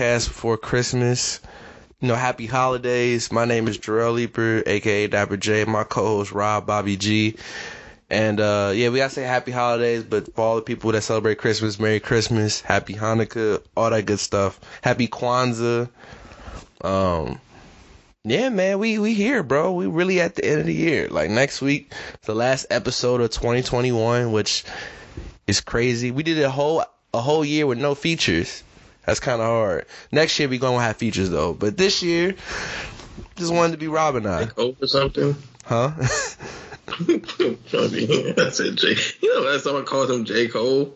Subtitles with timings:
[0.00, 1.42] podcast before Christmas.
[2.00, 3.30] You know, happy holidays.
[3.30, 5.66] My name is Jarrell Leaper, aka Dapper J.
[5.66, 7.36] My co-host Rob Bobby G.
[8.08, 11.36] And uh yeah, we gotta say happy holidays, but for all the people that celebrate
[11.36, 14.58] Christmas, Merry Christmas, Happy Hanukkah, all that good stuff.
[14.80, 15.90] Happy Kwanzaa.
[16.80, 17.38] Um
[18.24, 19.72] yeah, man, we we here, bro.
[19.72, 21.08] We really at the end of the year.
[21.08, 24.64] Like next week, the last episode of 2021, which
[25.46, 26.10] is crazy.
[26.10, 28.62] We did a whole a whole year with no features.
[29.06, 29.86] That's kind of hard.
[30.12, 32.34] Next year we gonna have features though, but this year
[33.36, 35.34] just wanted to be Rob and I, Cole or something.
[35.64, 35.90] huh?
[36.86, 37.24] Funny.
[38.38, 38.94] I said J.
[39.22, 40.48] You know, last time I called him J.
[40.48, 40.94] Cole.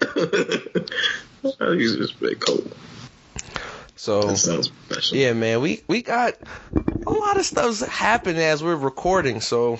[0.00, 2.64] I used to respect Cole.
[3.94, 5.20] so That sounds professional.
[5.20, 6.34] yeah, man, we we got
[7.06, 9.40] a lot of stuff's happening as we're recording.
[9.40, 9.78] So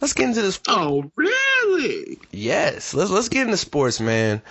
[0.00, 0.60] let's get into this.
[0.68, 2.18] Oh, really?
[2.32, 4.42] Yes, let's let's get into sports, man.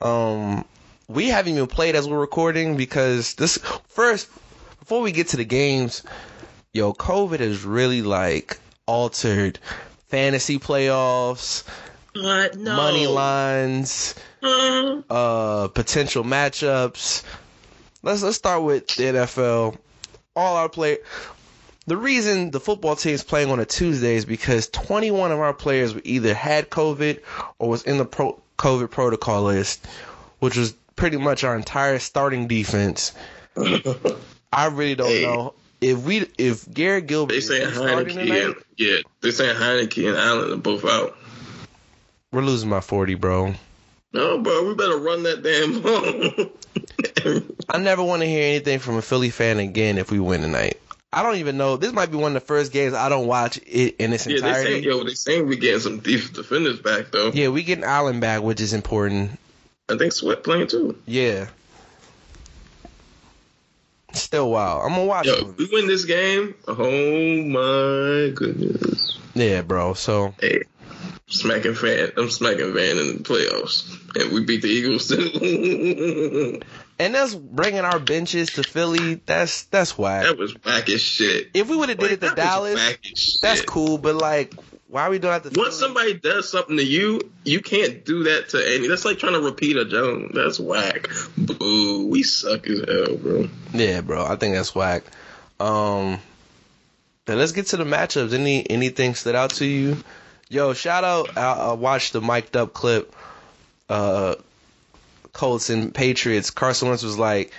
[0.00, 0.64] Um,
[1.08, 4.28] we haven't even played as we're recording because this first
[4.78, 6.02] before we get to the games,
[6.72, 9.58] yo, COVID has really like altered
[10.08, 11.64] fantasy playoffs,
[12.14, 12.56] What?
[12.56, 12.76] No.
[12.76, 17.22] money lines, Uh, uh, potential matchups.
[18.02, 19.76] Let's let's start with the NFL.
[20.36, 20.98] All our play.
[21.86, 25.52] The reason the football team is playing on a Tuesday is because 21 of our
[25.54, 27.20] players either had COVID
[27.58, 29.86] or was in the pro- COVID protocol list,
[30.38, 33.12] which was pretty much our entire starting defense.
[34.52, 35.22] I really don't Hey.
[35.22, 39.30] know if we if Garrett Gilbert they is saying starting Heinicke tonight, and yeah, they
[39.30, 41.16] saying Heinicke and Allen are both out.
[42.32, 43.54] we're losing by 40, bro.
[44.12, 45.82] No, bro, we better run that damn
[46.44, 47.54] ball.
[47.68, 50.80] I never want to hear anything from a Philly fan again if we win tonight.
[51.12, 51.76] I don't even know.
[51.76, 54.46] This might be one of the first games I don't watch it in its entirety.
[54.48, 57.30] yeah, they saying yo, they saying we getting some defensive defenders back though.
[57.32, 59.38] Yeah, we getting Allen back, which is important.
[59.88, 60.98] I think Sweat playing too.
[61.06, 61.48] Yeah.
[64.12, 64.82] Still wild.
[64.84, 65.40] I'm gonna watch Yo, it.
[65.48, 69.18] if we win this game, oh my goodness.
[69.34, 69.94] Yeah, bro.
[69.94, 70.62] So Hey,
[71.26, 76.60] smacking fan, I'm smacking Van in the playoffs, and we beat the Eagles too.
[77.00, 79.14] and that's bringing our benches to Philly.
[79.26, 80.22] That's that's whack.
[80.24, 81.50] that was whack as shit.
[81.52, 83.42] If we would have did it to Dallas, whack as shit.
[83.42, 83.98] that's cool.
[83.98, 84.54] But like,
[84.94, 85.88] why are we doing it to Once Philly?
[85.88, 88.86] somebody does something to you, you can't do that to any.
[88.86, 90.30] That's like trying to repeat a joke.
[90.32, 91.08] That's whack.
[91.36, 93.48] Boo, we suck as hell, bro.
[93.72, 94.24] Yeah, bro.
[94.24, 95.02] I think that's whack.
[95.58, 96.20] Um,
[97.24, 98.34] then let's get to the matchups.
[98.34, 99.96] Any anything stood out to you?
[100.48, 101.36] Yo, shout out.
[101.36, 103.12] I, I watched the mic'd up clip.
[103.88, 104.36] Uh,
[105.32, 106.52] Colts and Patriots.
[106.52, 107.52] Carson Wentz was like,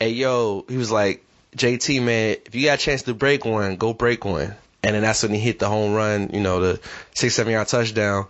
[0.00, 1.22] "Hey, yo," he was like,
[1.54, 5.02] "JT, man, if you got a chance to break one, go break one." And then
[5.02, 6.30] that's when he hit the home run.
[6.32, 6.80] You know, the
[7.14, 8.26] six seven yard touchdown.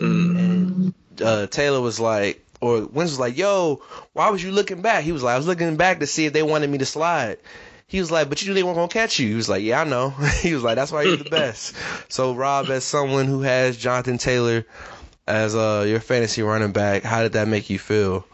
[0.00, 3.82] And uh, Taylor was like, or Wentz was like, "Yo,
[4.12, 6.32] why was you looking back?" He was like, "I was looking back to see if
[6.32, 7.38] they wanted me to slide."
[7.86, 9.82] He was like, "But you knew they weren't gonna catch you." He was like, "Yeah,
[9.82, 10.10] I know."
[10.40, 11.76] he was like, "That's why you're the best."
[12.08, 14.66] so, Rob, as someone who has Jonathan Taylor
[15.26, 18.26] as uh your fantasy running back, how did that make you feel?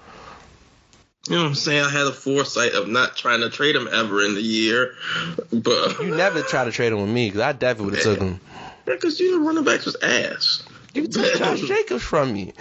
[1.28, 1.84] You know what I'm saying?
[1.84, 4.94] I had a foresight of not trying to trade him ever in the year,
[5.52, 8.18] but You never tried to trade him with me because I definitely would have took
[8.20, 8.40] him.
[8.86, 10.62] because you the running backs was ass.
[10.94, 12.52] You took Josh Jacobs from me.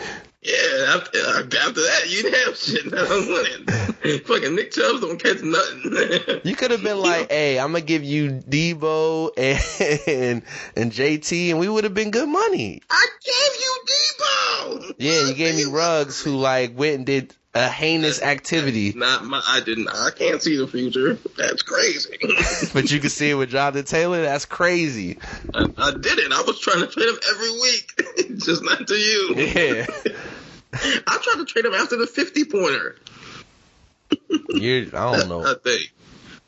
[0.41, 2.89] Yeah, after, after that, you didn't have shit.
[2.91, 4.19] Now I'm winning.
[4.21, 6.41] Fucking Nick Chubb don't catch nothing.
[6.49, 10.41] You could have been like, "Hey, I'm gonna give you Deebo and
[10.77, 14.95] and JT, and we would have been good money." I gave you Deebo.
[14.97, 19.41] Yeah, you gave me Ruggs, who like went and did a heinous activity, Not my.
[19.45, 19.87] I didn't.
[19.87, 21.17] I can't see the future.
[21.35, 22.17] That's crazy.
[22.73, 24.21] but you can see it with Jonathan Taylor.
[24.21, 25.17] That's crazy.
[25.53, 26.31] I, I didn't.
[26.31, 29.33] I was trying to trade him every week, just not to you.
[29.35, 29.85] Yeah,
[30.73, 32.95] I tried to trade him after the fifty pointer.
[34.49, 34.91] you.
[34.93, 35.43] I don't know.
[35.43, 35.91] I think.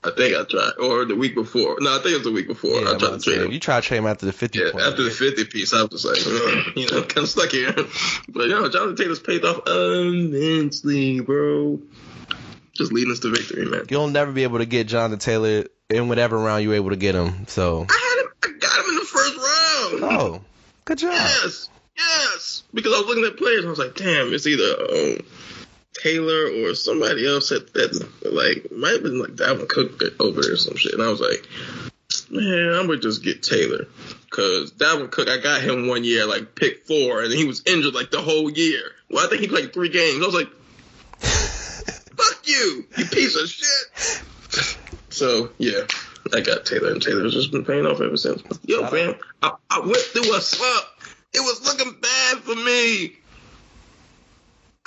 [0.04, 1.78] I think I tried, or the week before.
[1.80, 2.72] No, I think it was the week before.
[2.82, 3.52] Yeah, I tried to trade him.
[3.52, 4.84] you try to trade him after the fifty Yeah, point.
[4.84, 7.72] after the 50 piece, I was just like, you know, kind of stuck here.
[8.30, 11.80] But, you know, Jonathan Taylor's paid off immensely, bro.
[12.74, 13.86] Just leading us to victory, man.
[13.90, 17.14] You'll never be able to get Jonathan Taylor in whatever round you're able to get
[17.16, 17.46] him.
[17.48, 20.04] So, I had him, I got him in the first round.
[20.20, 20.42] oh,
[20.86, 21.12] good job.
[21.14, 22.64] Yes, yes.
[22.74, 24.64] Because I was looking at players, I was like, damn, it's either
[25.20, 25.26] um,
[26.02, 27.94] Taylor or somebody else that, that
[28.24, 30.94] like might have been like Dalvin Cook over there or some shit.
[30.94, 31.48] And I was like,
[32.30, 33.88] man, I'm gonna just get Taylor.
[34.30, 37.94] Cause Dalvin Cook, I got him one year, like pick four, and he was injured
[37.94, 38.82] like the whole year.
[39.10, 40.24] Well, I think he played three games.
[40.24, 40.50] I was like,
[41.20, 44.78] fuck you, you piece of shit.
[45.10, 45.82] So yeah,
[46.34, 48.42] I got Taylor, and Taylor's just been paying off ever since.
[48.66, 50.86] Yo, fam, I, I went through a slump.
[51.34, 53.18] It was looking bad for me.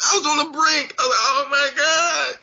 [0.06, 0.94] I was on the brink.
[0.98, 2.38] I was like, oh my god,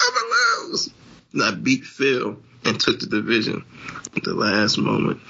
[0.00, 0.90] I'm gonna lose.
[1.32, 3.64] And I beat Phil and took the division
[4.16, 5.20] at the last moment,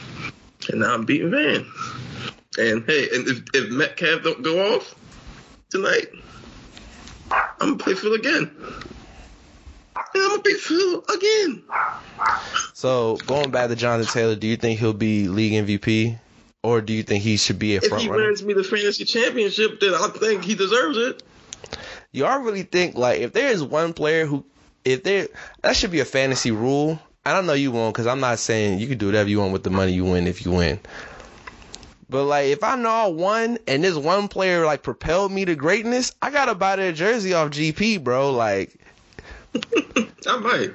[0.68, 1.66] and now I'm beating Van.
[2.58, 4.94] And hey, and if, if Metcalf don't go off
[5.70, 6.08] tonight,
[7.30, 8.50] I'm gonna play Phil again.
[10.14, 11.62] And I'm gonna beat Phil again.
[12.74, 16.18] So, going back to Jonathan Taylor, do you think he'll be league MVP,
[16.62, 18.14] or do you think he should be a If front runner?
[18.14, 21.22] If he wins me the fantasy championship, then I think he deserves it.
[22.12, 24.44] Y'all really think like if there is one player who,
[24.84, 25.28] if there,
[25.62, 26.98] that should be a fantasy rule.
[27.24, 29.52] I don't know you won't because I'm not saying you can do whatever you want
[29.52, 30.80] with the money you win if you win.
[32.08, 35.54] But like if I know I won and this one player like propelled me to
[35.54, 38.32] greatness, I gotta buy their jersey off GP, bro.
[38.32, 38.74] Like
[40.26, 40.70] I might.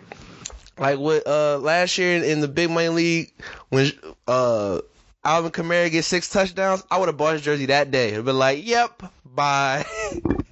[0.77, 3.33] like with uh last year in, in the big money league
[3.69, 3.91] when
[4.27, 4.79] uh
[5.25, 8.15] Alvin Kamara gets six touchdowns, I would have bought his jersey that day.
[8.15, 9.83] I'd been like, "Yep, bye."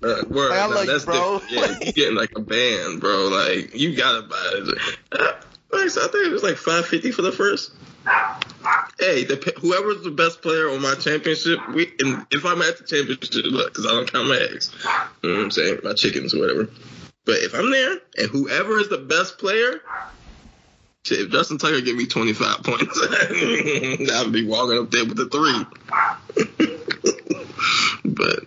[0.03, 1.39] Uh, word, Like, I no, love you, that's bro.
[1.39, 1.81] different.
[1.81, 3.27] Yeah, you getting like a band, bro.
[3.27, 4.77] Like you gotta buy it.
[5.11, 5.33] Uh,
[5.75, 7.71] I think it was like five fifty for the first.
[8.99, 12.83] Hey, the, whoever's the best player on my championship, we and if I'm at the
[12.83, 14.71] championship, look, because I don't count my eggs.
[15.21, 15.79] You know what I'm saying?
[15.83, 16.69] My chickens or whatever.
[17.25, 19.81] But if I'm there and whoever is the best player,
[21.03, 25.27] shit, if Justin Tucker give me 25 points, I'd be walking up there with the
[25.29, 25.65] three.
[28.05, 28.45] but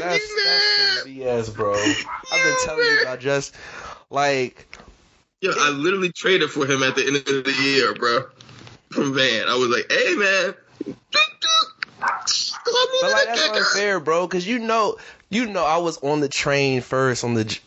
[0.00, 1.74] That's, that's BS, bro.
[2.32, 3.54] I've been telling you about just
[4.10, 4.66] like
[5.42, 8.24] Yo, I literally traded for him at the end of the year, bro.
[8.90, 9.48] From Van.
[9.48, 10.54] I was like, hey, man.
[13.00, 14.96] But like that's unfair, bro, because you know,
[15.28, 17.44] you know, I was on the train first on the.
[17.44, 17.60] J-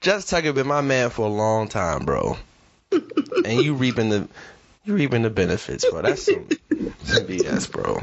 [0.00, 2.36] Just Tucker been my man for a long time, bro,
[2.92, 4.28] and you reaping the,
[4.84, 6.02] you reaping the benefits, bro.
[6.02, 6.48] That's some,
[7.04, 8.02] some BS, bro.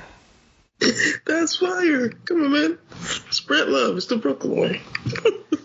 [1.25, 2.09] That's fire.
[2.09, 2.77] Come on, man.
[3.31, 3.97] Spread love.
[3.97, 4.81] It's the Brooklyn way.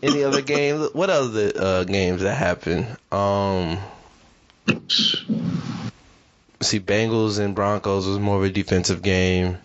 [0.03, 0.89] Any other games?
[0.95, 2.97] What other uh, games that happened?
[3.13, 3.79] Um,
[6.61, 9.59] see, Bengals and Broncos was more of a defensive game.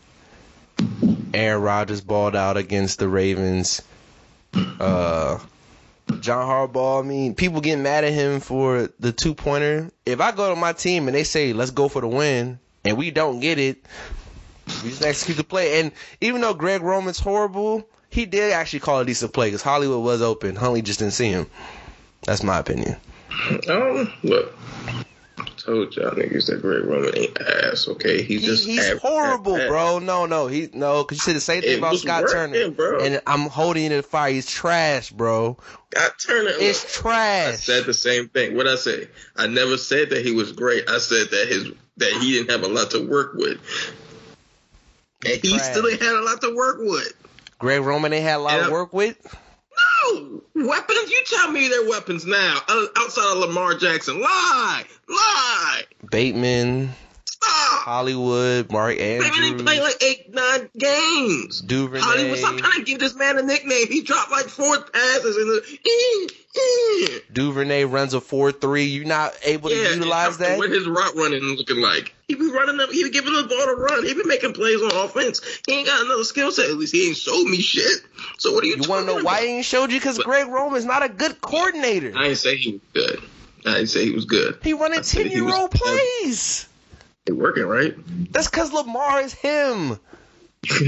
[1.33, 3.81] Aaron Rodgers balled out against the Ravens.
[4.54, 5.40] Uh,
[6.19, 7.04] John Harbaugh.
[7.04, 9.92] I mean, people getting mad at him for the two pointer.
[10.06, 12.97] If I go to my team and they say let's go for the win, and
[12.97, 13.85] we don't get it,
[14.83, 15.81] we just execute the play.
[15.81, 20.04] And even though Greg Roman's horrible, he did actually call a decent play because Hollywood
[20.04, 20.56] was open.
[20.56, 21.47] Huntley just didn't see him.
[22.23, 22.97] That's my opinion.
[23.69, 24.56] Um, look.
[25.68, 28.21] I told y'all niggas that Greg Roman ain't ass, okay?
[28.21, 30.00] He's He, just he's horrible, bro.
[30.00, 31.04] No, no, he no.
[31.04, 33.00] Cause you said the same thing It about Scott working, Turner, bro.
[33.00, 34.31] and I'm holding it to the fire.
[34.31, 35.57] He's trash, bro.
[35.90, 36.52] God Turner.
[36.52, 37.57] Uh, it's I trash.
[37.57, 38.56] said the same thing.
[38.56, 39.09] What I say?
[39.36, 40.90] I never said that he was great.
[40.90, 43.59] I said that his that he didn't have a lot to work with.
[45.26, 45.66] And he Trash.
[45.71, 47.12] still ain't had a lot to work with.
[47.59, 49.18] Greg Roman ain't had a lot of work with.
[50.56, 51.11] Weapons.
[51.11, 52.59] You tell me they're weapons now.
[52.68, 56.89] uh, Outside of Lamar Jackson, lie, lie, Bateman,
[57.41, 57.83] stop.
[57.83, 61.61] Hollywood, Mark Maybe they Andrews, played like eight, nine games.
[61.61, 62.01] Duvernay.
[62.01, 63.87] Hollywood, stop trying to give this man a nickname.
[63.87, 67.21] He dropped like four passes in the.
[67.33, 68.85] Duvernay runs a four three.
[68.85, 70.57] You're not able to utilize that.
[70.57, 72.15] What his route running looking like?
[72.27, 72.89] He be running up.
[72.89, 74.06] He be giving the ball to run.
[74.06, 75.41] He be making plays on offense.
[75.65, 76.69] He ain't got another skill set.
[76.69, 78.01] At least he ain't showed me shit.
[78.37, 78.77] So what are you?
[78.81, 79.99] You want to know talking why he ain't showed you?
[79.99, 82.13] Because Greg Roman's not a good coordinator.
[82.15, 83.21] I ain't say he was good.
[83.65, 84.59] I didn't say he was good.
[84.63, 86.67] He running ten year old plays.
[87.27, 87.93] It working right.
[88.31, 89.99] That's because Lamar is him.
[90.69, 90.79] I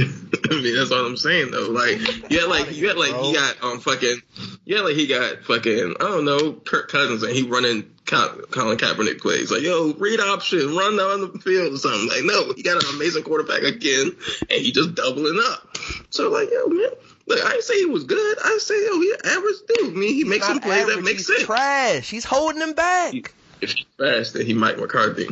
[0.50, 1.70] mean, that's what I'm saying though.
[1.70, 2.00] Like,
[2.32, 4.22] had like you had like he got um fucking
[4.66, 8.78] yeah like he got fucking I don't know Kirk Cousins and he running Col- Colin
[8.78, 12.64] Kaepernick plays like yo read option run down the field or something like no he
[12.64, 14.16] got an amazing quarterback again
[14.50, 15.78] and he just doubling up.
[16.10, 16.90] So like yo man.
[17.28, 18.38] Look, I didn't say he was good.
[18.44, 19.96] I say, yo, he an average dude.
[19.96, 21.44] I mean, he makes some plays that average, make he's sense.
[21.44, 22.10] Trash.
[22.10, 23.14] He's holding him back.
[23.62, 25.28] If he's fast, then he Mike McCarthy.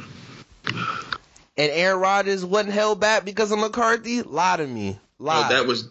[0.69, 4.21] And Aaron Rodgers wasn't held back because of McCarthy.
[4.21, 4.99] Lie to me.
[5.19, 5.41] Oh, Lie.
[5.41, 5.89] No, that was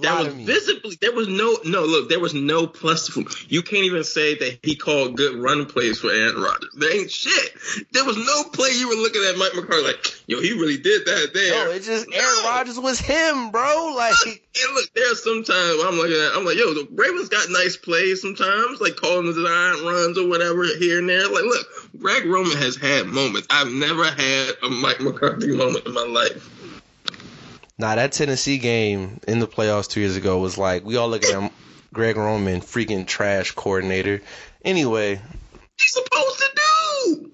[0.00, 3.16] that was visibly there was no no look there was no plus
[3.48, 6.74] you can't even say that he called good run plays for Aaron Rodgers.
[6.76, 7.52] There ain't shit.
[7.92, 11.06] There was no play you were looking at Mike McCarthy like yo he really did
[11.06, 11.64] that there.
[11.64, 12.16] No, it's just No.
[12.16, 13.94] Aaron Rodgers was him, bro.
[13.96, 17.76] Like And look, there's sometimes I'm looking at, I'm like, yo, the Ravens got nice
[17.76, 21.28] plays sometimes, like calling the design runs or whatever here and there.
[21.28, 21.66] Like, look,
[21.98, 23.46] Greg Roman has had moments.
[23.50, 26.50] I've never had a Mike McCarthy moment in my life.
[27.78, 31.24] Nah, that Tennessee game in the playoffs two years ago was like we all look
[31.24, 31.50] at him,
[31.92, 34.22] Greg Roman, freaking trash coordinator.
[34.64, 35.20] Anyway,
[35.78, 37.30] He's supposed to do.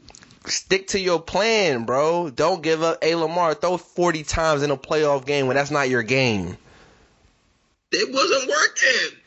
[0.47, 2.31] stick to your plan, bro.
[2.31, 2.99] Don't give up.
[3.03, 6.57] A Lamar, throw 40 times in a playoff game when that's not your game.
[7.93, 9.19] It wasn't working.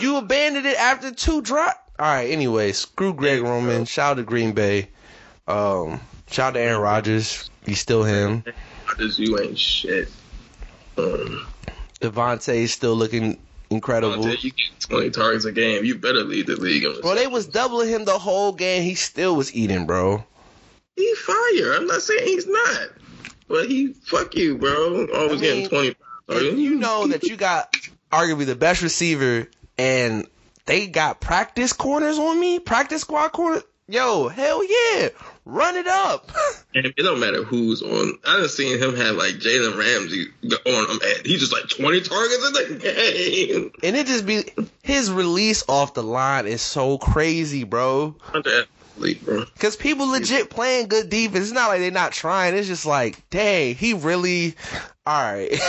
[0.00, 1.80] You abandoned it after two drop.
[1.98, 2.30] All right.
[2.30, 3.84] Anyway, screw Greg Roman.
[3.84, 4.88] Shout out to Green Bay.
[5.46, 7.48] Um, shout out to Aaron Rodgers.
[7.64, 8.42] He's still him.
[8.98, 10.08] You ain't shit.
[10.98, 11.46] Um,
[12.00, 13.38] Davante is still looking
[13.70, 14.14] incredible.
[14.14, 16.86] until you get 20 targets a game, you better lead the league.
[17.02, 18.82] Bro, they was doubling him the whole game.
[18.82, 20.24] He still was eating, bro.
[20.96, 21.74] He fire.
[21.74, 22.88] I'm not saying he's not.
[23.48, 25.06] But he, fuck you, bro.
[25.14, 25.94] Always I getting mean,
[26.28, 27.74] 20 If you know that you got
[28.10, 29.48] arguably the best receiver
[29.78, 30.26] and
[30.64, 33.62] they got practice corners on me, practice squad corner.
[33.88, 35.10] Yo, hell yeah,
[35.46, 36.30] run it up.
[36.74, 38.18] And it don't matter who's on.
[38.26, 42.02] I done seen him have like Jalen Ramsey on him, and he just like 20
[42.02, 43.72] targets in the game.
[43.82, 44.44] and it just be
[44.82, 48.14] his release off the line is so crazy, bro.
[49.58, 51.44] Cause people legit playing good defense.
[51.46, 52.54] It's not like they're not trying.
[52.54, 54.54] It's just like, dang, he really.
[55.06, 55.58] All right.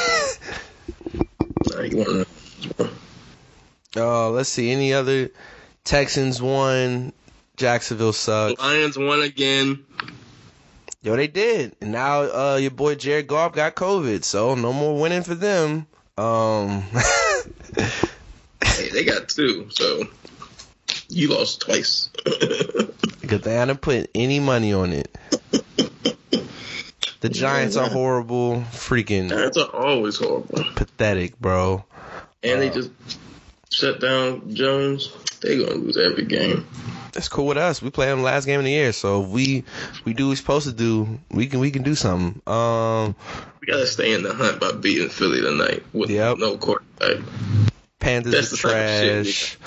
[1.72, 2.90] Nah, he one of them.
[3.96, 4.72] uh, let's see.
[4.72, 5.30] Any other
[5.84, 7.14] Texans won.
[7.58, 8.60] Jacksonville sucks.
[8.62, 9.84] Lions won again.
[11.02, 11.76] Yo, they did.
[11.82, 15.88] And now uh your boy Jared Goff got COVID, so no more winning for them.
[16.18, 16.84] Um
[18.64, 20.04] Hey, they got two, so
[21.10, 22.10] you lost twice.
[22.24, 25.16] thing I didn't put any money on it.
[27.20, 30.64] The Giants are horrible, freaking Giants are always horrible.
[30.76, 31.84] pathetic, bro.
[32.44, 32.92] And they just
[33.72, 35.12] shut down Jones.
[35.42, 36.68] They gonna lose every game.
[37.18, 37.82] That's cool with us.
[37.82, 39.64] We play them last game of the year, so we
[40.06, 41.20] we do what we're supposed to do.
[41.32, 42.40] We can we can do something.
[42.46, 43.16] Um,
[43.60, 46.38] We gotta stay in the hunt by beating Philly tonight with Yep.
[46.38, 47.24] no quarterback.
[48.00, 49.58] Panthers That's are the type of trash.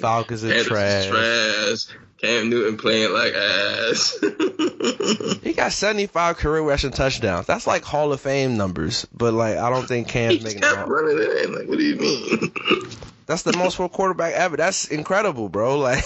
[0.00, 1.04] Falcons are Panthers trash.
[1.04, 1.98] is trash.
[2.22, 4.18] Cam Newton playing like ass.
[5.42, 7.46] He got 75 career rushing touchdowns.
[7.46, 10.88] That's like Hall of Fame numbers, but like I don't think Cam's just making that.
[10.88, 11.54] running it in.
[11.54, 12.50] Like, what do you mean?
[13.26, 14.56] That's the most for a quarterback ever.
[14.56, 15.78] That's incredible, bro.
[15.78, 16.04] Like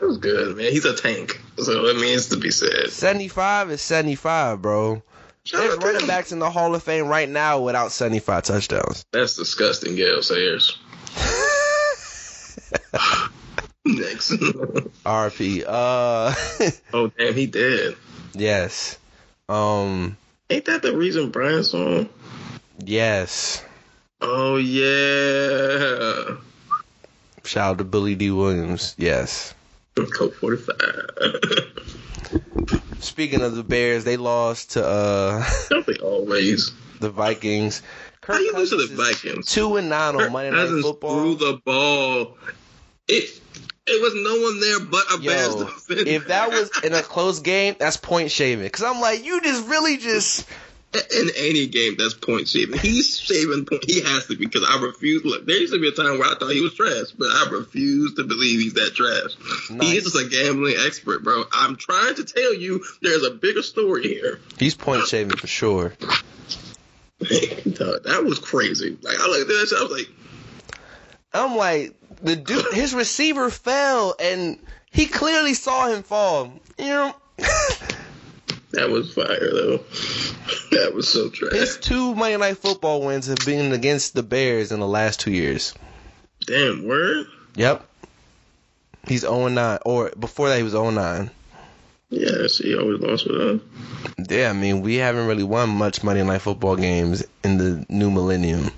[0.00, 0.72] that's good, man.
[0.72, 2.90] He's a tank, so it means to be said.
[2.90, 5.02] 75 is 75, bro.
[5.44, 6.06] Shout There's running him.
[6.08, 9.04] backs in the Hall of Fame right now without 75 touchdowns.
[9.12, 10.76] That's disgusting, Gale Sayers.
[13.84, 14.32] Next.
[14.32, 15.62] RP.
[15.66, 16.34] Uh,
[16.92, 17.96] oh damn, he did.
[18.34, 18.98] yes.
[19.48, 20.16] Um,
[20.50, 22.08] Ain't that the reason Brian's him?
[22.84, 23.64] yes.
[24.20, 26.36] Oh yeah.
[27.44, 28.94] Shout out to Billy Dee Williams.
[28.98, 29.54] Yes.
[29.94, 30.76] Code forty five.
[33.00, 36.72] Speaking of the Bears, they lost to uh Don't they always?
[37.00, 37.82] the Vikings.
[38.20, 39.46] Kirk How you lose to the Vikings?
[39.52, 41.14] Two and nine on Kirk Monday Night Football.
[41.14, 42.36] threw the ball.
[43.08, 43.40] It
[43.86, 46.10] it was no one there but a Bears Yo, defender.
[46.10, 48.68] if that was in a close game, that's point shaving.
[48.70, 50.48] Cause I'm like, you just really just
[51.14, 52.78] in any game, that's point shaving.
[52.78, 53.84] He's shaving point.
[53.86, 55.24] He has to because I refuse.
[55.24, 57.48] Look, there used to be a time where I thought he was trash, but I
[57.50, 59.70] refuse to believe he's that trash.
[59.70, 59.88] Nice.
[59.88, 61.44] He is just a gambling expert, bro.
[61.52, 64.40] I'm trying to tell you, there's a bigger story here.
[64.58, 65.92] he's point shaving for sure.
[67.18, 68.96] That was crazy.
[69.02, 70.08] Like I looked at that, I was like,
[71.32, 74.58] I'm like, the dude, his receiver fell, and
[74.90, 76.52] he clearly saw him fall.
[76.78, 77.14] You know,
[78.76, 79.76] that was fire though.
[80.70, 81.52] that was so trash.
[81.52, 85.32] his two Monday Night Football wins have been against the Bears in the last two
[85.32, 85.74] years.
[86.46, 87.26] Damn word.
[87.56, 87.84] Yep.
[89.08, 91.30] He's 0 9, or before that he was 0 9.
[92.10, 93.60] Yeah, she always lost with us.
[94.30, 98.10] Yeah, I mean, we haven't really won much Monday Night Football games in the new
[98.10, 98.70] millennium.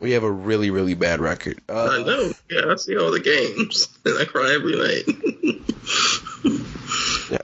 [0.00, 1.60] We have a really, really bad record.
[1.68, 2.32] I Uh, know.
[2.50, 5.04] Yeah, I see all the games, and I cry every night.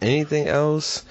[0.08, 1.04] anything else?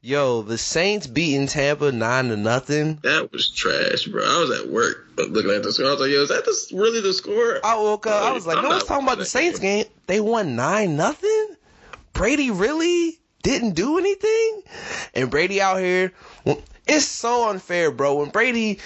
[0.00, 2.98] Yo, the Saints beating Tampa nine to nothing.
[3.02, 4.22] that was trash, bro.
[4.24, 5.86] I was at work looking at the score.
[5.86, 8.22] I was like, "Yo, is that the, really the score?" I woke up.
[8.22, 9.86] I was like, I'm no one's talking about the Saints game.
[10.06, 11.56] They won nine nothing.
[12.12, 14.62] Brady really didn't do anything,
[15.14, 16.12] and Brady out here.
[16.86, 18.14] It's so unfair, bro.
[18.14, 18.78] When Brady,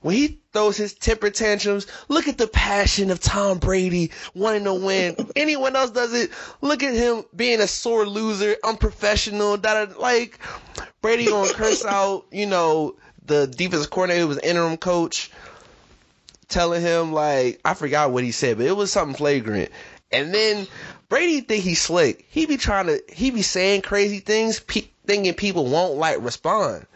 [0.00, 4.72] when he throws his temper tantrums, look at the passion of Tom Brady wanting to
[4.72, 5.16] win.
[5.36, 6.30] Anyone else does it?
[6.62, 9.58] Look at him being a sore loser, unprofessional.
[9.58, 10.38] That like
[11.02, 12.96] Brady gonna curse out, you know,
[13.26, 15.30] the defensive coordinator who was interim coach
[16.48, 19.70] telling him like I forgot what he said, but it was something flagrant.
[20.12, 20.66] And then
[21.08, 22.26] Brady think he's slick.
[22.30, 26.86] He be trying to he be saying crazy things, pe- thinking people won't like respond.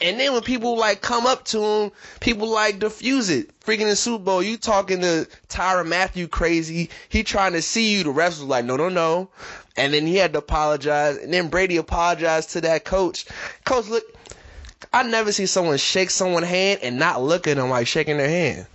[0.00, 3.58] And then when people like come up to him, people like diffuse it.
[3.60, 6.90] Freaking the Super Bowl, you talking to Tyrann Mathieu crazy.
[7.08, 8.04] He trying to see you.
[8.04, 9.30] The refs was like, no, no, no.
[9.76, 11.16] And then he had to apologize.
[11.16, 13.26] And then Brady apologized to that coach.
[13.64, 14.04] Coach, look,
[14.92, 18.28] I never see someone shake someone's hand and not look at them like shaking their
[18.28, 18.66] hand.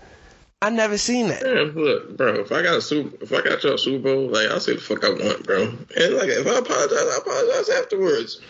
[0.61, 1.43] I never seen that.
[1.43, 2.41] Man, look, bro.
[2.41, 4.81] If I got a super, if I got your Super Bowl, like I'll say the
[4.81, 5.61] fuck I want, bro.
[5.61, 8.41] And like if I apologize, I apologize afterwards.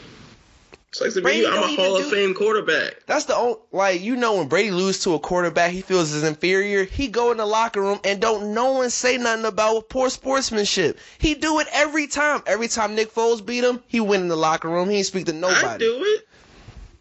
[0.91, 3.05] It's like to Brady me, I'm a even Hall do- of Fame quarterback.
[3.05, 6.23] That's the only like you know when Brady lose to a quarterback, he feels his
[6.23, 6.83] inferior.
[6.83, 10.97] He go in the locker room and don't no one say nothing about poor sportsmanship.
[11.19, 12.41] He do it every time.
[12.47, 14.89] Every time Nick Foles beat him, he went in the locker room.
[14.89, 15.67] He ain't speak to nobody.
[15.67, 16.27] I do it.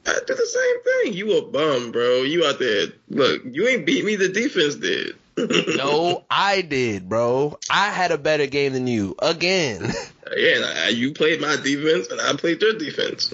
[0.07, 1.13] I did the same thing.
[1.15, 2.23] You a bum, bro.
[2.23, 2.89] You out there.
[3.09, 4.17] Look, you ain't beat me.
[4.17, 5.17] The defense did.
[5.77, 7.59] No, I did, bro.
[7.71, 9.93] I had a better game than you again.
[10.37, 13.33] yeah, you played my defense, and I played your defense.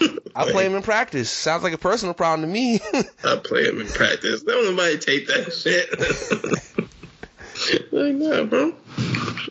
[0.00, 1.30] I play him in practice.
[1.30, 2.80] Sounds like a personal problem to me.
[3.24, 4.42] I play him in practice.
[4.42, 5.90] Don't nobody take that shit.
[7.92, 8.74] like, nah, bro.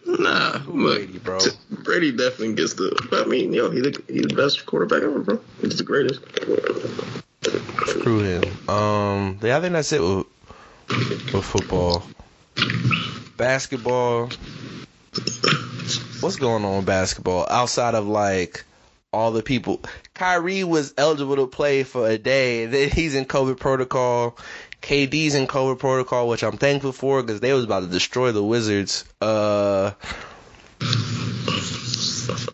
[0.05, 1.39] Nah, look, Brady, bro.
[1.71, 2.95] Brady definitely gets the.
[3.11, 5.39] I mean, yo, he's the, he's the best quarterback ever, bro.
[5.61, 6.21] He's the greatest.
[7.87, 8.69] Screw him.
[8.69, 10.27] Um, yeah, I think that's it with,
[11.33, 12.03] with football.
[13.37, 14.29] Basketball.
[16.19, 18.63] What's going on with basketball outside of like
[19.11, 19.81] all the people?
[20.15, 24.37] Kyrie was eligible to play for a day, then he's in COVID protocol.
[24.81, 28.43] KD's in COVID protocol, which I'm thankful for because they was about to destroy the
[28.43, 29.03] Wizards.
[29.19, 29.91] Uh,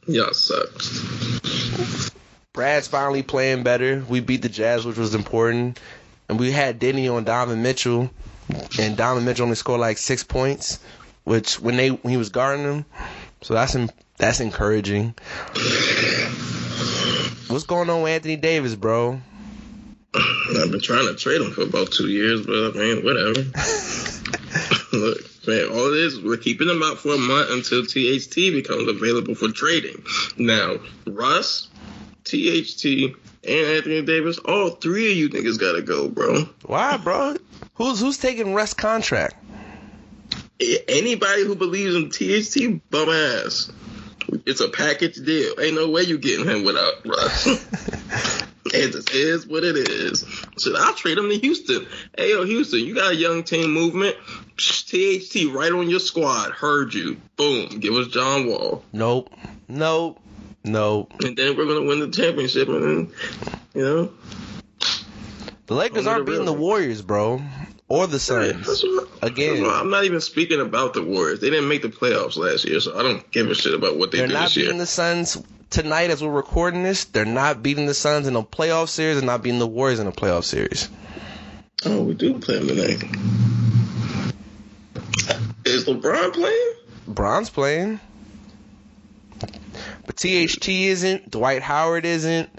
[0.08, 0.70] Y'all suck.
[2.54, 4.04] Brad's finally playing better.
[4.10, 5.80] We beat the Jazz, which was important.
[6.30, 8.10] And we had Deni on Donovan Mitchell,
[8.80, 10.80] and Donovan Mitchell only scored like six points,
[11.26, 12.86] which when they when he was guarding him,
[13.42, 13.76] so that's
[14.18, 15.14] that's encouraging.
[17.48, 19.20] What's going on with Anthony Davis, bro?
[20.14, 23.40] I've been trying to trade him for about two years, but I mean, whatever.
[24.94, 28.88] Look, man, all it is, we're keeping him out for a month until THT becomes
[28.88, 30.04] available for trading.
[30.38, 31.70] Now, Russ,
[32.26, 32.86] THT,
[33.44, 36.44] and Anthony Davis, all three of you niggas gotta go, bro.
[36.66, 37.36] Why, bro?
[37.76, 39.36] Who's who's taking rest contract?
[40.88, 43.72] Anybody who believes in THT, bum ass.
[44.46, 45.60] It's a package deal.
[45.60, 47.48] Ain't no way you getting him without Russ.
[48.66, 50.26] it just is what it is.
[50.60, 51.86] Should I trade him to Houston?
[52.18, 54.16] Hey, yo, Houston, you got a young team movement.
[54.58, 56.52] Psh, THT right on your squad.
[56.52, 57.20] Heard you.
[57.36, 57.80] Boom.
[57.80, 58.84] Give us John Wall.
[58.94, 59.34] Nope,
[59.68, 60.20] nope,
[60.64, 61.12] nope.
[61.24, 62.70] And then we're going to win the championship.
[62.70, 63.14] And then,
[63.74, 64.14] you know.
[65.68, 66.54] The Lakers aren't the beating the.
[66.54, 67.42] Warriors, bro,
[67.92, 68.86] or the Suns.
[69.22, 69.66] Again.
[69.66, 71.42] I'm not even speaking about the Warriors.
[71.42, 74.12] They didn't make the playoffs last year, so I don't give a shit about what
[74.12, 74.22] they did.
[74.22, 74.66] They're do not this year.
[74.68, 77.04] beating the Suns tonight as we're recording this.
[77.04, 80.08] They're not beating the Suns in a playoff series and not beating the Warriors in
[80.08, 80.88] a playoff series.
[81.84, 83.04] Oh, we do play them tonight.
[85.66, 86.74] Is LeBron playing?
[87.10, 88.00] Bron's playing.
[90.06, 91.30] But THT isn't.
[91.30, 92.50] Dwight Howard isn't.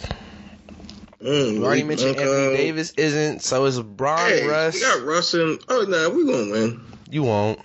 [1.22, 2.22] Mm, You already mentioned okay.
[2.22, 3.42] Anthony Davis isn't.
[3.42, 4.74] So it's Bron, Hey, Russ.
[4.74, 6.80] we got Russ and oh nah, we gonna win.
[7.10, 7.60] You won't.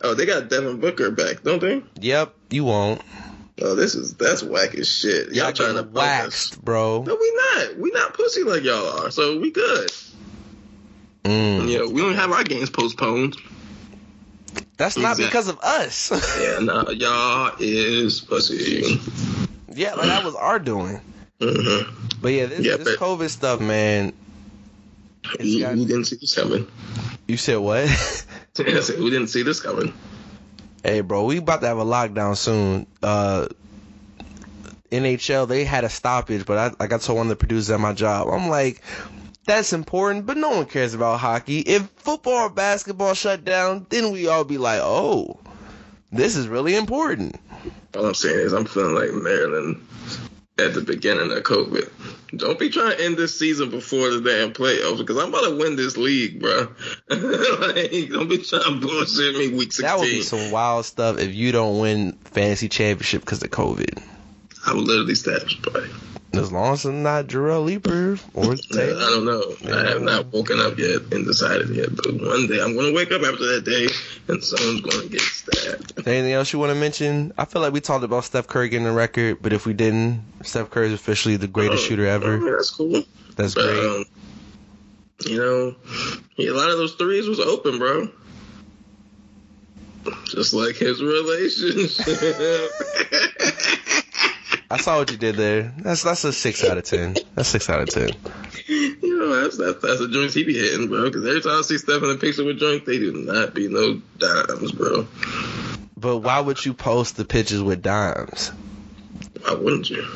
[0.00, 1.82] Oh, they got Devin Booker back, don't they?
[2.00, 3.02] Yep, you won't.
[3.60, 5.26] Oh, this is that's whack as shit.
[5.32, 6.54] Y'all, Y'all trying to punk us.
[6.54, 7.02] bro.
[7.02, 7.76] No, we not.
[7.78, 9.10] We not pussy like y'all are.
[9.10, 9.90] So we good.
[11.24, 11.68] Mm.
[11.68, 13.36] Yeah, we don't have our games postponed.
[14.76, 16.12] That's not because of us.
[16.40, 19.00] Yeah, nah, y'all is pussy.
[19.74, 21.00] yeah, like that was our doing.
[21.40, 24.12] Hmm But yeah, this, Yeah, this but- COVID stuff, man.
[25.38, 26.66] We, got- we didn't see this coming.
[27.26, 27.88] you said what?
[28.54, 29.92] Said, we didn't see this coming.
[30.82, 32.86] Hey, bro, we about to have a lockdown soon.
[33.02, 33.46] Uh,
[34.90, 37.78] NHL, they had a stoppage, but I, like I told one of the producers at
[37.78, 38.82] my job, I'm like,
[39.44, 41.60] that's important, but no one cares about hockey.
[41.60, 45.38] If football or basketball shut down, then we all be like, oh,
[46.10, 47.36] this is really important.
[47.96, 49.86] All I'm saying is I'm feeling like Maryland
[50.58, 51.90] at the beginning of COVID.
[52.36, 55.56] Don't be trying to end this season before the damn playoffs because I'm about to
[55.56, 56.68] win this league, bro.
[57.08, 59.82] like, don't be trying to bullshit me week 16.
[59.82, 64.02] That would be some wild stuff if you don't win fantasy championship because of COVID.
[64.66, 65.90] I would literally stab somebody.
[66.38, 69.54] As long as it's not Jarrell Leaper or Man, I don't know.
[69.76, 72.94] I have not woken up yet and decided yet, but one day I'm going to
[72.94, 73.88] wake up after that day
[74.28, 75.92] and someone's going to get stabbed.
[76.06, 77.32] Anything else you want to mention?
[77.36, 80.22] I feel like we talked about Steph Curry getting a record, but if we didn't,
[80.42, 82.38] Steph Curry is officially the greatest Oh, shooter ever.
[82.38, 83.02] mean, that's cool.
[83.36, 83.84] That's But, great.
[83.84, 84.04] um,
[85.26, 85.74] you know,
[86.38, 88.08] a lot of those threes was open, bro.
[90.26, 92.06] Just like his relationship.
[94.70, 95.72] I saw what you did there.
[95.78, 97.16] That's that's a six out of ten.
[97.34, 98.10] That's six out of ten.
[98.66, 101.04] you know, that's, that's, that's the joints he be hitting, bro.
[101.04, 103.68] Because every time I see Steph in a picture with joints, they do not be
[103.68, 105.06] no dimes, bro.
[105.96, 108.52] But why would you post the pictures with dimes?
[109.42, 110.06] Why wouldn't you?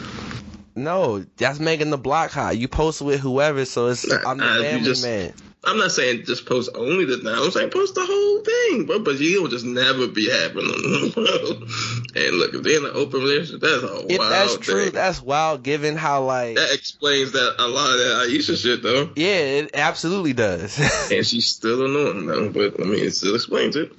[0.74, 2.52] No, that's making the block high.
[2.52, 5.32] You post with whoever, so it's Nah, I'm the nah, family just- man.
[5.64, 7.40] I'm not saying just post only the dimes.
[7.46, 8.98] I'm saying post the whole thing, bro.
[8.98, 11.66] But you will just never be happening, bro.
[12.14, 14.92] And look, if they're in an open relationship, that's a If wild that's true, thing.
[14.92, 15.62] that's wild.
[15.62, 19.09] Given how like that explains that a lot of that Ayesha shit, though.
[19.16, 20.79] yeah, it absolutely does.
[21.12, 23.92] And she's still annoying though, but I mean, it still explains it.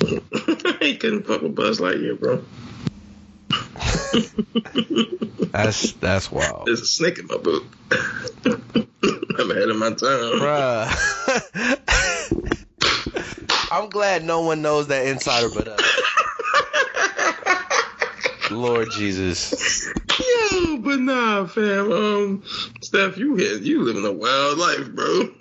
[0.80, 2.42] he couldn't fuck with Buzz Lightyear, bro.
[5.52, 7.64] that's that's wild, There's a snake in my book.
[9.38, 10.38] I'm ahead of my time.
[10.40, 10.88] bruh.
[13.70, 15.80] I'm glad no one knows that insider but us.
[18.50, 19.86] Lord Jesus.
[20.18, 21.92] Yo, but nah, fam.
[21.92, 22.42] Um,
[22.82, 25.06] Steph, you hit, you living a wild life, bro.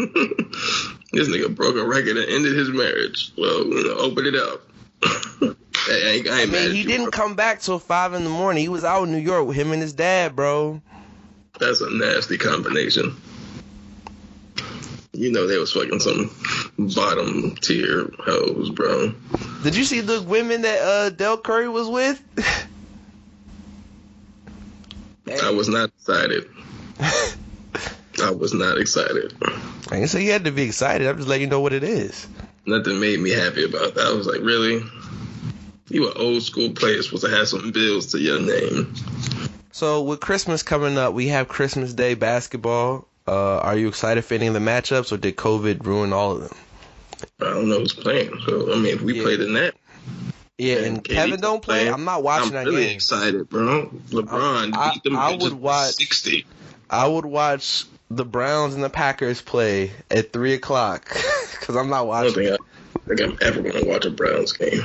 [1.14, 3.32] this nigga broke a record and ended his marriage.
[3.38, 4.62] Well, you know, open it up.
[5.88, 7.12] hey, I ain't, I I ain't mad mean, at he you, didn't bro.
[7.12, 8.62] come back till five in the morning.
[8.62, 10.82] He was out in New York with him and his dad, bro.
[11.60, 13.16] That's a nasty combination.
[15.14, 16.30] You know they was fucking some
[16.94, 19.16] bottom tier hoes, bro.
[19.64, 22.22] Did you see the women that uh Dell Curry was with?
[25.30, 26.50] I was not excited.
[27.00, 29.36] I was not excited.
[29.90, 31.08] I didn't say you had to be excited.
[31.08, 32.28] I'm just letting you know what it is.
[32.66, 34.06] Nothing made me happy about that.
[34.08, 34.84] I was like, really?
[35.90, 38.94] You an old school player supposed to have some bills to your name.
[39.72, 43.08] So with Christmas coming up, we have Christmas Day basketball.
[43.28, 46.42] Uh, are you excited for any of the matchups, or did COVID ruin all of
[46.42, 46.58] them?
[47.42, 48.32] I don't know who's playing.
[48.46, 49.24] So I mean, if we Yeah.
[49.24, 49.76] play the net,
[50.58, 51.80] Yeah, and and Kevin don't play.
[51.82, 52.66] playing, I'm not watching that game.
[52.66, 52.96] I'm that really game.
[52.96, 53.90] excited, bro.
[54.10, 56.46] LeBron I- beat them I bitches would watch- sixty.
[56.90, 61.10] I would watch the Browns and the Packers play at three o'clock
[61.52, 62.34] because I'm not I watching.
[62.34, 62.60] think,
[62.96, 64.82] I, think I'm ever going to watch a Browns game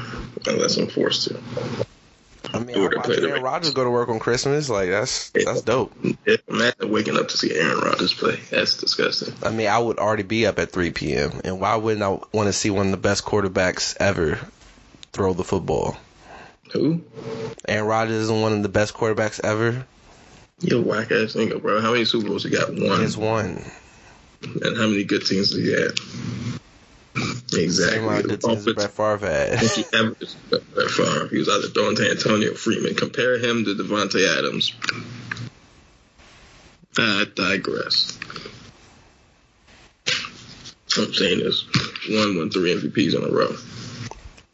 [0.46, 1.40] unless I'm forced to.
[2.52, 4.68] I mean, I watch Aaron Rodgers go to work on Christmas.
[4.68, 5.92] Like that's that's dope.
[6.26, 8.38] Yeah, Imagine waking up to see Aaron Rodgers play.
[8.50, 9.32] That's disgusting.
[9.42, 11.40] I mean, I would already be up at 3 p.m.
[11.44, 14.38] And why wouldn't I want to see one of the best quarterbacks ever
[15.12, 15.96] throw the football?
[16.72, 17.02] Who?
[17.68, 19.86] Aaron Rodgers isn't one of the best quarterbacks ever.
[20.60, 21.80] You a whack ass nigga, bro.
[21.80, 22.70] How many Super Bowls you got?
[22.70, 23.00] One.
[23.00, 23.62] He's one.
[24.42, 25.96] And how many good teams did he have?
[27.48, 27.98] Same Exactly.
[27.98, 29.58] amount of good teams as Brett Favre had.
[29.60, 31.28] Don't you ever disrespect Brett Favre.
[31.28, 32.94] He was either throwing to Antonio Freeman.
[32.94, 34.72] Compare him to Davante Adams.
[36.98, 38.18] I digress.
[40.96, 41.64] I'm saying this.
[42.10, 43.54] One won three MVPs in a row.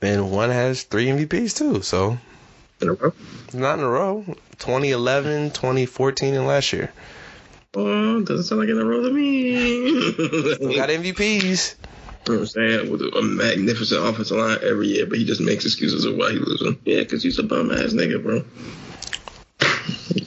[0.01, 2.19] And one has three MVPs too, so
[2.81, 3.13] In a row?
[3.53, 4.25] not in a row.
[4.59, 6.93] 2011, 2014, and last year.
[7.75, 10.15] Oh, doesn't sound like in a row to me.
[10.67, 11.75] We got MVPs.
[12.27, 12.91] You know what I'm saying?
[12.91, 16.39] With a, magnificent offensive line every year, but he just makes excuses of why he
[16.39, 16.79] losing.
[16.85, 18.45] Yeah, because he's a bum ass nigga, bro.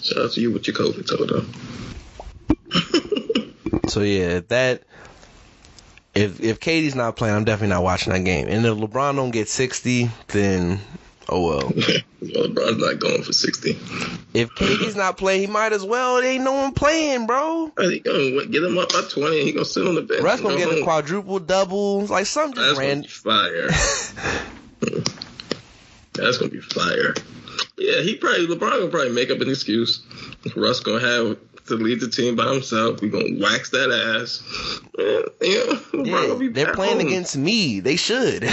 [0.01, 1.45] Shout out to you with your COVID Toto.
[3.89, 4.84] So yeah, that
[6.13, 8.47] if if KD's not playing, I'm definitely not watching that game.
[8.47, 10.80] And if LeBron don't get 60, then
[11.30, 11.60] oh well.
[11.60, 11.74] well,
[12.21, 13.71] LeBron's not going for 60.
[14.34, 16.17] If KD's not playing, he might as well.
[16.17, 17.71] It ain't no one playing, bro.
[17.80, 20.21] He gonna get him up by 20 and he gonna sit on the bench.
[20.21, 23.02] Russ gonna go get a quadruple double, like some That's just gonna ran.
[23.02, 23.69] be fire.
[26.13, 27.13] That's gonna be fire.
[27.78, 30.02] Yeah, he probably LeBron gonna probably make up an excuse.
[30.56, 33.02] Russ gonna have to lead the team by himself.
[33.02, 34.41] We gonna wax that ass.
[34.97, 37.08] Yeah, yeah, Yeah, they're playing home.
[37.08, 37.80] against me.
[37.80, 38.43] They should.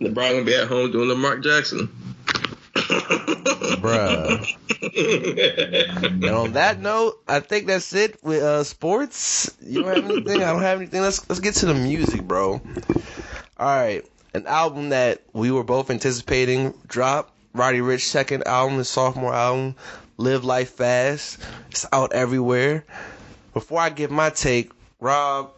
[0.00, 1.88] LeBron gonna be at home doing the Mark Jackson.
[3.82, 4.46] Bruh.
[6.12, 9.54] and on that note, I think that's it with uh, sports.
[9.60, 10.42] You don't have anything?
[10.42, 11.02] I don't have anything.
[11.02, 12.60] Let's let's get to the music, bro.
[13.58, 17.30] All right, an album that we were both anticipating drop.
[17.54, 19.76] Roddy Ricch second album, his sophomore album,
[20.22, 21.38] Live Life Fast.
[21.70, 22.84] It's out everywhere.
[23.54, 25.50] Before I give my take, Rob,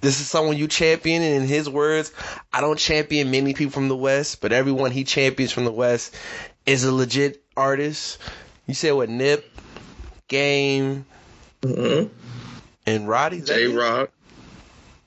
[0.00, 2.12] this is someone you champion, and in his words,
[2.52, 6.14] I don't champion many people from the West, but everyone he champions from the West
[6.64, 8.18] is a legit artist.
[8.66, 9.08] You said what?
[9.08, 9.44] Nip,
[10.28, 11.04] Game,
[11.62, 12.08] Mhm.
[12.86, 13.40] and Roddy.
[13.42, 14.10] Jay Rock.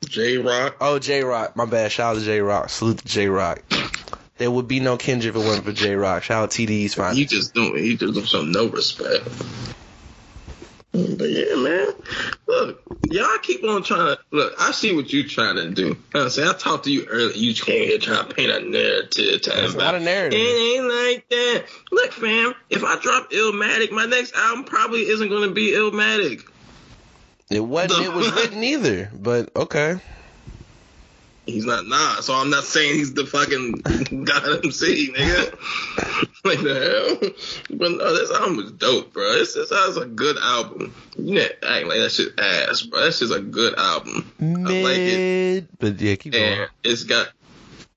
[0.05, 0.75] Jay Rock.
[0.81, 1.55] Oh, Jay Rock.
[1.55, 1.91] My bad.
[1.91, 2.69] Shout out to Jay Rock.
[2.69, 3.63] Salute to Jay Rock.
[4.37, 6.23] There would be no Kendrick if it wasn't for Jay Rock.
[6.23, 7.15] Shout out TD's fine.
[7.15, 7.77] He just don't.
[7.77, 9.27] He just don't show no respect.
[10.91, 11.87] But yeah, man.
[12.47, 14.53] Look, y'all keep on trying to look.
[14.59, 15.97] I see what you're trying to do.
[16.13, 17.35] I say I talked to you earlier.
[17.35, 19.41] You came here trying to paint a narrative.
[19.41, 20.39] Time It's not a narrative.
[20.39, 21.65] It ain't like that.
[21.91, 22.55] Look, fam.
[22.69, 26.43] If I drop Illmatic, my next album probably isn't going to be Illmatic.
[27.49, 28.05] It wasn't.
[28.05, 29.11] It was written either.
[29.13, 29.99] But okay.
[31.45, 33.71] He's not nah, so I'm not saying he's the fucking
[34.25, 35.51] God MC, nigga.
[36.43, 36.73] like the
[37.69, 37.77] hell?
[37.77, 39.33] But no, this album was dope, bro.
[39.33, 40.93] This, this is a good album.
[41.17, 43.01] You know, acting like that shit ass, bro.
[43.01, 44.31] That's just a good album.
[44.39, 45.79] I like it.
[45.79, 46.67] But yeah, keep going.
[46.83, 47.29] It's got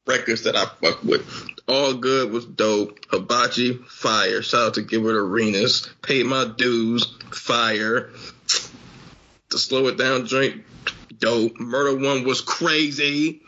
[0.08, 1.48] records that I fuck with.
[1.68, 2.98] All Good was dope.
[3.10, 4.42] Hibachi, fire.
[4.42, 5.88] Shout out to Gilbert Arenas.
[6.02, 8.10] Paid my dues, fire.
[9.50, 10.64] To slow it down, drink,
[11.18, 11.58] dope.
[11.58, 13.42] Murder One was crazy.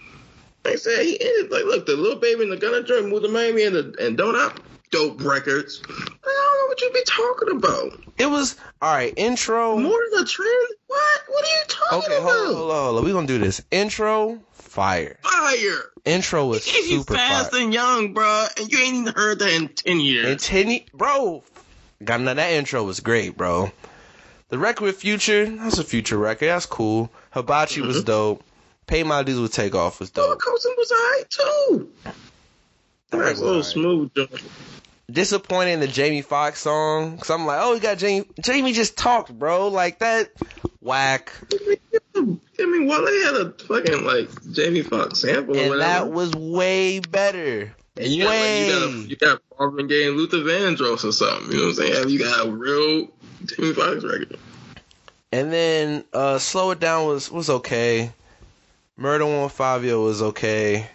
[0.65, 3.31] I said, he ended like look, the little baby and the Gunna joint moved to
[3.31, 4.53] Miami and the and don't I
[4.91, 5.81] dope records.
[5.89, 8.05] I don't know what you be talking about.
[8.19, 9.15] It was all right.
[9.17, 9.79] Intro.
[9.79, 10.69] More than a trend?
[10.87, 11.21] What?
[11.29, 12.55] What are you talking Okay, hold about?
[12.57, 13.05] hold on, hold on.
[13.05, 13.63] We gonna do this.
[13.71, 14.41] Intro.
[14.53, 15.19] Fire.
[15.23, 15.91] Fire.
[16.05, 17.61] Intro was He's super fast fire.
[17.63, 20.27] and young, bro, and you ain't even heard that in ten years.
[20.27, 21.43] And ten, bro.
[22.05, 23.73] Got that intro was great, bro.
[24.49, 26.47] The record with Future, that's a Future record.
[26.49, 27.11] That's cool.
[27.31, 28.07] Hibachi was mm-hmm.
[28.07, 28.45] dope.
[28.87, 30.43] Pay My Dues with Takeoff was Roller dope.
[30.43, 31.93] coaster was alright too.
[33.11, 34.43] That was a little smooth joint.
[35.11, 37.19] Disappointed in the Jamie Foxx song.
[37.19, 38.27] Cause I'm like, oh, we got Jamie.
[38.41, 39.69] Jamie just talked, bro.
[39.69, 40.31] Like that.
[40.81, 41.33] Whack.
[42.17, 47.01] I mean, Wale had a fucking like Jamie Foxx sample or And that was way
[47.01, 47.75] better.
[47.97, 48.67] and you got, like, way.
[48.67, 51.53] you got you got Marvin Gaye and Luther Vandross or something.
[51.53, 52.09] You know what I'm saying?
[52.09, 53.09] You got a real
[53.45, 54.39] Jamie Foxx record.
[55.33, 58.13] And then uh Slow It Down was was okay.
[58.97, 60.87] Murder One Fabio was okay.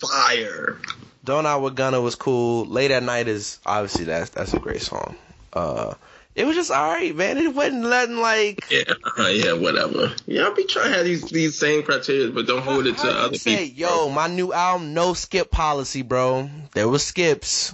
[0.00, 0.78] Fire.
[1.24, 2.66] Don't I with Gunna was cool.
[2.66, 5.16] Late at Night is obviously that's that's a great song.
[5.52, 5.94] Uh
[6.34, 7.38] it was just alright, man.
[7.38, 8.84] It wasn't nothing like Yeah,
[9.18, 10.12] uh, yeah, whatever.
[10.26, 13.36] Y'all be trying to have these these same criteria, but don't hold it to other
[13.36, 13.80] say, people.
[13.80, 16.48] Yo, my new album, no skip policy, bro.
[16.72, 17.72] There was skips.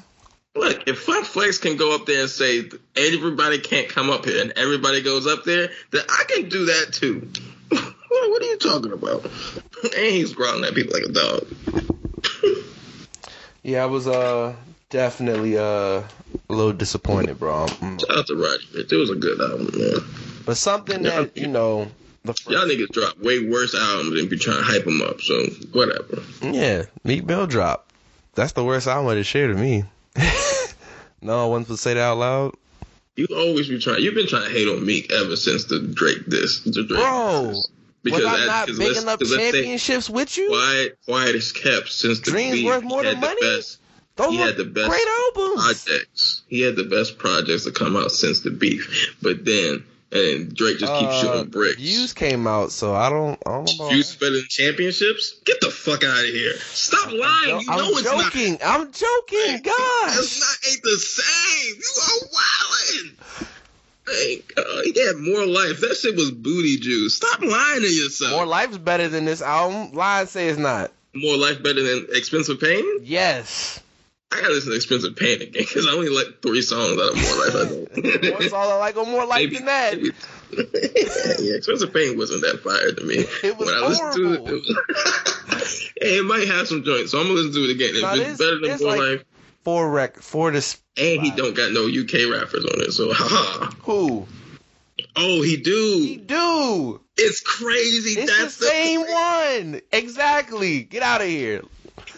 [0.56, 4.40] Look, if Funk Flex can go up there and say everybody can't come up here
[4.40, 7.30] and everybody goes up there, then I can do that too.
[7.68, 9.24] what, are you talking about?
[9.82, 11.46] and he's growling at people like a dog.
[13.62, 14.54] Yeah, I was uh
[14.90, 16.06] definitely uh a
[16.48, 17.66] little disappointed, bro.
[17.66, 18.00] Mm.
[18.00, 18.78] Shout out to Roger.
[18.78, 20.08] It was a good album, man.
[20.44, 21.90] But something that you know,
[22.24, 25.20] the first, Y'all niggas drop way worse albums and be trying to hype them up,
[25.20, 26.22] so whatever.
[26.42, 27.90] yeah, Meek Mill drop.
[28.36, 29.82] That's the worst album of this year to me.
[31.22, 32.54] no, I wasn't supposed to say that out loud,
[33.16, 34.02] You always be trying.
[34.02, 37.62] You've been trying to hate on Meek ever since the Drake this, the Drake bro.
[38.02, 40.48] because Was I that- not making up 'cause let's say championships with you?
[40.48, 42.66] Quiet, quiet is kept since the Dreams beef.
[42.66, 43.40] worth more than money?
[43.40, 43.78] Best,
[44.16, 45.62] Those he had the best great albums.
[45.84, 46.42] projects.
[46.48, 49.14] He had the best projects to come out since the beef.
[49.22, 51.76] But then, and Drake just keeps Uh, shooting bricks.
[51.76, 53.88] Views came out, so I don't, I don't know.
[53.88, 55.34] Views better than championships?
[55.44, 56.54] Get the fuck out of here.
[56.58, 57.60] Stop lying.
[57.60, 58.32] You know I'm it's not.
[58.32, 58.58] joking.
[58.64, 59.62] I'm joking.
[59.62, 60.08] God.
[60.10, 61.74] That's not ain't the same.
[61.76, 63.48] You are wildin'.
[64.06, 64.84] Thank God.
[64.84, 65.80] He had more life.
[65.80, 67.16] That shit was booty juice.
[67.16, 68.30] Stop lying to yourself.
[68.32, 69.92] More Life's better than this album.
[69.92, 70.92] Lies say it's not.
[71.14, 72.84] More life better than Expensive Pain?
[73.02, 73.80] Yes.
[74.32, 77.16] I gotta listen to Expensive Pain again because I only like three songs out of
[77.16, 77.54] More Life.
[77.54, 77.64] I
[78.24, 78.38] think.
[78.38, 79.96] What's all I like on More Life Maybe- than that?
[79.96, 80.10] maybe-
[81.44, 83.24] yeah, Expensive Pain wasn't that fire to me.
[83.42, 84.56] It was when I listened to it, horrible.
[84.58, 87.94] it, was- it might have some joints, so I'm gonna listen to it again.
[87.96, 89.24] If Now, it's this- better than this More like- Life,
[89.64, 90.58] Four rec, four to
[90.96, 93.66] and he don't got no UK rappers on it, so haha.
[93.82, 94.26] who?
[95.16, 95.98] Oh, he do.
[95.98, 97.00] He do.
[97.16, 98.20] It's crazy.
[98.20, 99.80] It's That's the same one.
[99.92, 100.84] Exactly.
[100.84, 101.62] Get out of here.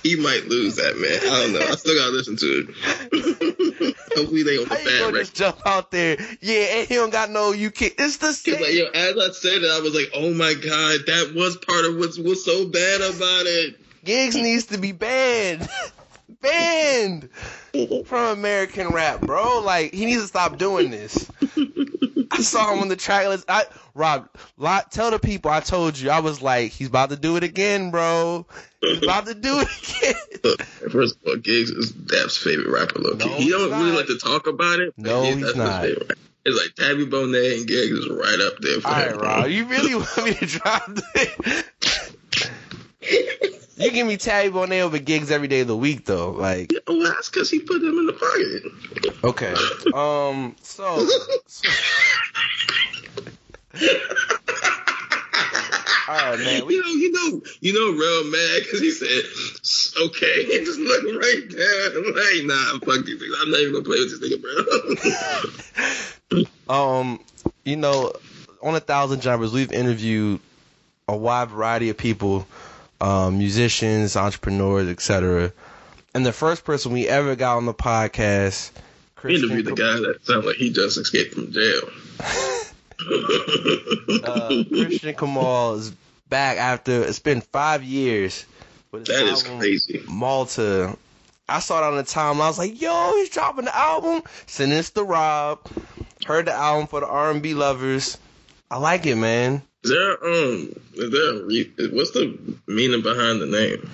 [0.03, 1.33] He might lose that man.
[1.33, 1.61] I don't know.
[1.61, 3.97] I still gotta listen to it.
[4.17, 5.19] Hopefully they on the bad record.
[5.19, 6.17] just jump out there?
[6.41, 7.93] Yeah, and he don't got no UK.
[7.99, 8.61] It's the same.
[8.61, 11.85] like yo, as I said it, I was like, "Oh my god, that was part
[11.85, 15.69] of what's what's so bad about it." Giggs needs to be banned.
[16.41, 17.29] banned
[18.07, 19.61] from American rap, bro.
[19.61, 21.31] Like he needs to stop doing this.
[22.39, 23.45] I saw him on the track list.
[23.49, 26.11] I Rob, lot, tell the people I told you.
[26.11, 28.47] I was like, he's about to do it again, bro.
[28.81, 29.69] He's about to do it
[30.45, 30.57] again.
[30.93, 33.01] First of all, Giggs is Dapp's favorite rapper.
[33.01, 34.95] Look, No, he don't he's really like to talk about it.
[34.97, 35.85] No, he's that's not.
[36.45, 39.19] It's like Tabi Bonney and Giggs is right up there for All him.
[39.19, 39.39] right.
[39.43, 42.13] Rob, you really want me to drop this?
[43.77, 46.31] you give me Tabi Bonney over Giggs every day of the week, though.
[46.31, 49.15] Like, Yeah, well, that's because he put them in the pocket.
[49.25, 49.55] okay.
[49.95, 51.07] Um, so,
[51.47, 51.69] so
[56.09, 56.67] right, man.
[56.67, 59.23] We, you know, you know, you know, real mad because he said,
[60.07, 61.43] "Okay," and just looking right.
[61.97, 63.35] I'm like, "Nah, fuck these things.
[63.41, 64.41] I'm not even gonna play with this nigga,
[66.69, 67.21] bro." um,
[67.65, 68.13] you know,
[68.63, 70.41] on a thousand jumpers, we've interviewed
[71.07, 72.47] a wide variety of people,
[73.01, 75.53] um, musicians, entrepreneurs, etc.
[76.15, 78.81] And the first person we ever got on the podcast, We
[79.17, 81.91] Christian interviewed the guy that sounds like he just escaped from jail.
[83.01, 85.93] Uh, Christian Kamal is
[86.29, 88.45] back after it's been five years.
[88.93, 90.03] That is crazy.
[90.09, 90.97] Malta.
[91.51, 92.41] I saw it on the time.
[92.41, 95.61] I was like, "Yo, he's dropping the album." Send this to Rob.
[96.27, 98.19] Heard the album for the R&B lovers.
[98.71, 99.63] I like it, man.
[99.85, 103.89] Is there um is there a re- what's the meaning behind the name?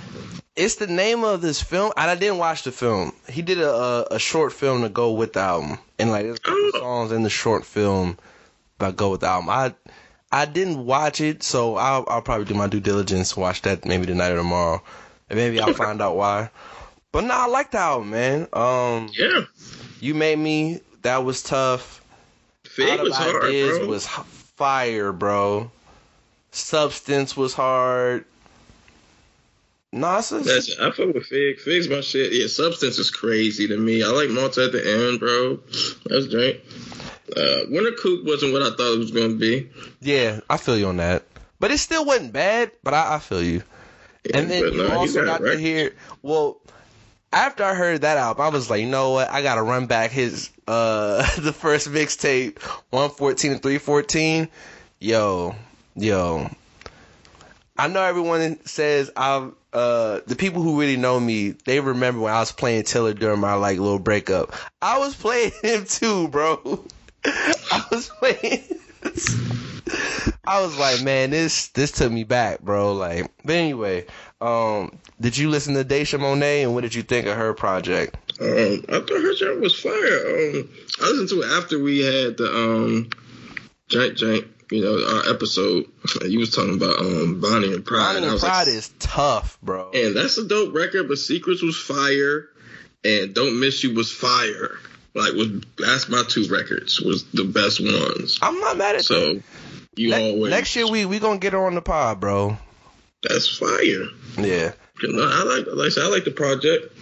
[0.57, 3.13] It's the name of this film, and I didn't watch the film.
[3.29, 6.39] He did a a, a short film to go with the album, and like there's
[6.39, 6.79] a couple Oh.
[6.81, 8.19] songs in the short film
[8.85, 9.51] that go with the album.
[9.51, 9.75] I
[10.33, 14.07] I didn't watch it, so I'll I'll probably do my due diligence, watch that maybe
[14.07, 14.83] tonight or tomorrow,
[15.31, 16.51] and maybe I'll find out why.
[17.13, 18.49] But no, I like the album, man.
[18.53, 19.43] Um, Yeah,
[20.01, 20.81] you made me.
[21.03, 22.03] That was tough.
[22.65, 23.87] Fig was hard, Ideas bro.
[23.89, 25.71] was fire, bro.
[26.51, 28.25] Substance was hard.
[29.93, 31.61] No, it's just- That's I fuck with Fig.
[31.61, 32.33] Fig's my shit.
[32.33, 34.03] Yeah, substance is crazy to me.
[34.03, 35.61] I like Malta at the end, bro.
[36.07, 36.61] That's drink.
[37.35, 39.71] Uh, Winter Coop wasn't what I thought it was gonna be.
[40.01, 41.25] Yeah, I feel you on that.
[41.59, 43.63] But it still wasn't bad, but I, I feel you.
[44.33, 46.61] And then you he also got got it to hear well
[47.33, 50.11] after I heard that album, I was like, you know what, I gotta run back
[50.11, 54.49] his uh the first mixtape, one fourteen and three fourteen.
[55.01, 55.55] Yo,
[55.97, 56.49] yo.
[57.77, 62.33] I know everyone says I've uh the people who really know me, they remember when
[62.33, 64.55] I was playing Taylor during my like little breakup.
[64.81, 66.85] I was playing him too, bro.
[67.25, 68.63] I was playing
[70.47, 72.93] I was like, man, this this took me back, bro.
[72.93, 74.07] Like, but anyway,
[74.41, 78.17] um, did you listen to Daisha Monet and what did you think of her project?
[78.41, 79.93] Um, I thought her joint was fire.
[79.95, 80.69] Um,
[81.01, 83.11] I listened to it after we had the um,
[83.89, 84.49] jank jank.
[84.71, 85.87] You know, our episode.
[86.25, 87.99] You was talking about um Bonnie and Pride.
[87.99, 89.91] Bonnie and I and Pride like, is tough, bro.
[89.93, 91.09] and that's a dope record.
[91.09, 92.49] But Secrets was fire,
[93.05, 94.79] and Don't Miss You was fire.
[95.15, 98.39] Like, was that's my two records was the best ones.
[98.43, 99.05] I'm not mad at that.
[99.05, 99.41] So
[99.97, 102.57] you Ne- always next year we we gonna get her on the pod, bro.
[103.23, 104.07] that's fire.
[104.39, 104.73] Yeah,
[105.03, 106.93] I like like I said, I like the project.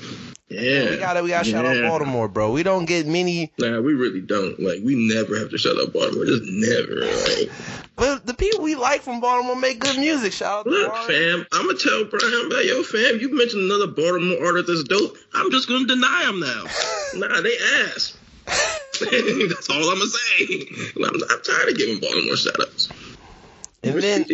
[0.53, 2.53] Yeah, we gotta we gotta shout out Baltimore, bro.
[2.53, 4.61] We don't get many, Nah, we really don't.
[4.61, 6.27] Like, we never have to shout out Baltimore.
[6.27, 7.07] Just never.
[7.07, 7.51] Like,
[7.97, 10.33] but the people we like from Baltimore make good music.
[10.33, 14.45] Shout out look, fam, I'm gonna tell Brian, like, yo, fam, you mentioned another Baltimore
[14.45, 15.17] artist that's dope.
[15.35, 16.65] I'm just gonna deny him now.
[17.15, 18.17] nah, they ass.
[18.47, 20.67] that's all I'm gonna say.
[20.97, 22.92] I'm, I'm tired of giving Baltimore shout outs.
[23.85, 24.25] And Where's then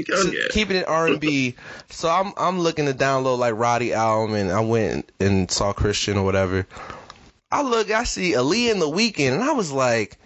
[0.51, 1.55] keeping it R and B.
[1.91, 6.19] So I'm I'm looking to download like Roddy album, and I went and saw Christian
[6.19, 6.67] or whatever.
[7.51, 10.19] I look, I see Aaliyah in the Weeknd, and I was like,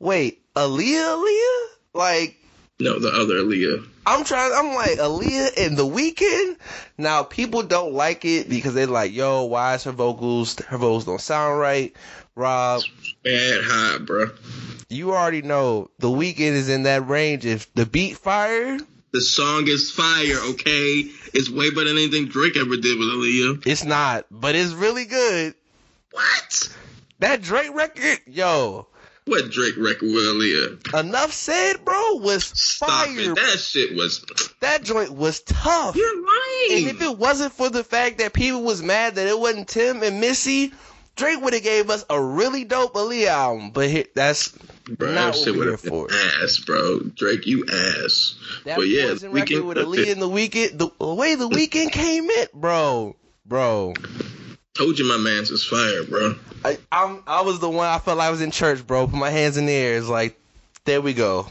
[0.00, 1.66] wait, Aaliyah, Aaliyah?
[1.94, 2.36] Like
[2.80, 3.86] No, the other Aaliyah.
[4.04, 4.52] I'm trying.
[4.52, 6.56] I'm like Aaliyah in the Weeknd.
[6.98, 10.56] Now people don't like it because they're like, yo, why is her vocals?
[10.58, 11.94] Her vocals don't sound right.
[12.34, 12.82] Rob,
[13.24, 14.26] Bad high, bro.
[14.88, 17.44] You already know the Weeknd is in that range.
[17.44, 18.78] If the beat fire,
[19.12, 21.10] The song is fire, okay?
[21.34, 23.66] It's way better than anything Drake ever did with Aaliyah.
[23.66, 25.54] it's not, but it's really good.
[26.12, 26.76] What?
[27.18, 28.86] That Drake record, yo,
[29.24, 31.00] What Drake record with Aaliyah?
[31.00, 33.32] enough said, bro, was Stop fire.
[33.32, 33.34] it.
[33.34, 34.24] That shit was.
[34.60, 35.96] That joint was tough.
[35.96, 36.86] You're lying.
[36.86, 40.02] And if it wasn't for the fact that people was mad that it wasn't Tim
[40.02, 40.72] and Missy,
[41.16, 43.70] Drake would have gave us a really dope Aaliyah album.
[43.70, 44.50] But he, that's
[44.88, 46.08] Bro, not that what we're here for.
[46.42, 47.00] ass, bro.
[47.00, 48.34] Drake, you ass.
[48.64, 51.90] That but yeah, we record can- with Aaliyah in the Weeknd, the way the Weeknd
[51.90, 53.94] came in, bro, bro.
[54.74, 56.34] Told you my man's is fire, bro.
[56.64, 59.06] I, I'm, I was the one I felt like I was in church, bro.
[59.06, 59.96] Put my hands in the air.
[59.96, 60.38] It's like,
[60.84, 61.46] there we go.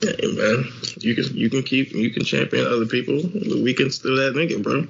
[0.00, 0.64] Hey man,
[0.98, 3.16] you can you can keep you can champion other people.
[3.16, 4.86] The Weeknd's still that nigga, bro.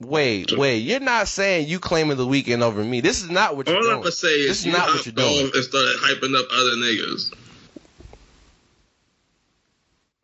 [0.00, 3.00] Wait, wait, you're not saying you claiming the Weeknd over me.
[3.00, 3.94] This is not what you're All doing.
[3.94, 5.50] I'm gonna say this is is you not what you're doing.
[5.54, 7.32] and started hyping up other niggas.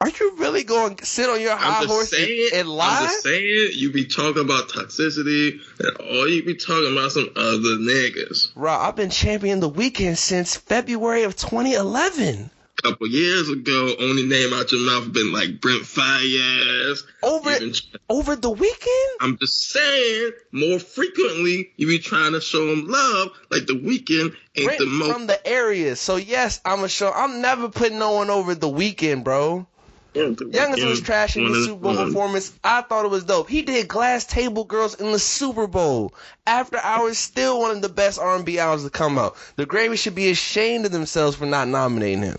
[0.03, 2.49] Are you really going to sit on your high horse saying.
[2.53, 2.99] and, and lie?
[3.01, 3.70] I'm just saying.
[3.72, 8.51] You be talking about toxicity, and all you be talking about some other niggas.
[8.55, 12.51] Rob, I've been championing the Weeknd since February of 2011.
[12.83, 17.05] Couple years ago, only name out your mouth been like Brent Faiyaz.
[17.22, 17.72] Over Even-
[18.11, 19.09] over the Weeknd?
[19.20, 24.35] I'm just saying, more frequently, you be trying to show them love, like the Weeknd
[24.57, 25.11] ain't Brent the most.
[25.12, 25.97] from the area.
[25.97, 27.11] So yes, I'm a show.
[27.11, 29.66] I'm never putting no one over the Weeknd, bro.
[30.12, 32.07] the Youngest was trashing the Super Bowl one.
[32.09, 32.53] performance.
[32.62, 33.49] I thought it was dope.
[33.51, 36.14] He did Glass Table Girls in the Super Bowl.
[36.47, 39.37] After Hours, still one of the best R&B albums to come out.
[39.57, 42.39] The Grammys should be ashamed of themselves for not nominating him.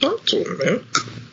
[0.00, 0.84] Talk to him, man.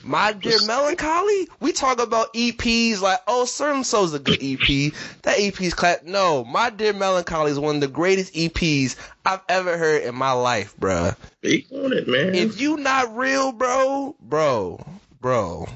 [0.06, 4.94] My Dear Melancholy, we talk about EPs like, oh, Certain Soul's a good EP.
[5.22, 6.04] That EP's clap.
[6.04, 10.34] No, My Dear Melancholy is one of the greatest EPs I've ever heard in my
[10.34, 11.16] life, bruh.
[11.38, 12.36] Speak on it, man.
[12.36, 14.86] If you not real, bro, bro,
[15.22, 15.68] bro,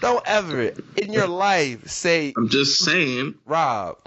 [0.00, 3.98] don't ever in your life say, I'm just saying, Rob,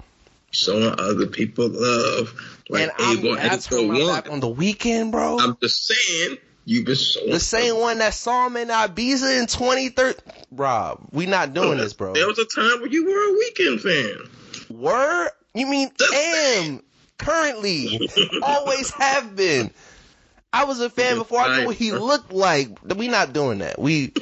[0.52, 2.34] showing other people love,
[2.70, 4.32] like and I'm Abel turning my Editor back one.
[4.32, 5.38] on the Weeknd, bro.
[5.38, 7.30] I'm just saying, you've been showing.
[7.30, 10.14] the same one that saw him in Ibiza in 2013.
[10.52, 12.12] Rob, we not doing this, bro.
[12.14, 14.76] There was a time when you were a Weeknd fan.
[14.76, 16.82] Were You mean Just am
[17.18, 18.08] currently?
[18.42, 19.70] Always have been.
[20.52, 22.70] I was a fan before I knew what he looked like.
[22.96, 23.78] We not doing that.
[23.78, 24.12] We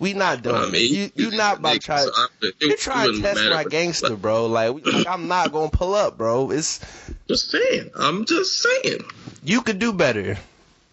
[0.00, 0.72] we not doing I it.
[0.72, 1.98] mean, You you not about to try.
[1.98, 2.10] so
[2.42, 4.46] You it trying to test my gangster, bro?
[4.46, 6.50] Like, like I'm not gonna pull up, bro.
[6.50, 6.80] It's
[7.28, 7.90] Just saying.
[7.96, 9.04] I'm just saying.
[9.44, 10.36] you could do better.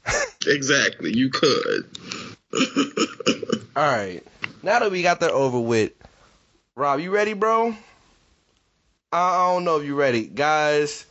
[0.45, 1.15] Exactly.
[1.15, 1.89] You could.
[3.77, 4.21] All right.
[4.61, 5.93] Now that we got that over with,
[6.75, 7.75] Rob, you ready, bro?
[9.13, 11.05] I, don't know if you ready, guys.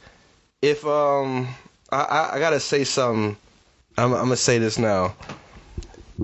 [0.61, 1.49] If um,
[1.91, 3.37] I I, I gotta say something.
[3.97, 5.15] I'm, I'm gonna say this now.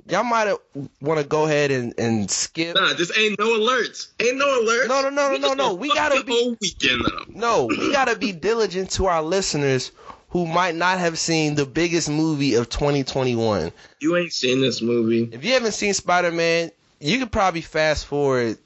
[0.09, 0.55] Y'all might
[1.01, 2.77] want to go ahead and, and skip.
[2.77, 4.09] Nah, just ain't no alerts.
[4.21, 4.89] Ain't no alerts.
[4.89, 7.29] No, no, no, We no, no, we gotta be- whole weekend up.
[7.29, 9.93] No, we gotta be diligent to our listeners
[10.31, 13.73] who might not have seen the biggest movie of 2021.
[14.01, 15.29] You ain't seen this movie.
[15.33, 16.71] If you haven't seen Spider Man,
[17.01, 18.59] you could probably fast forward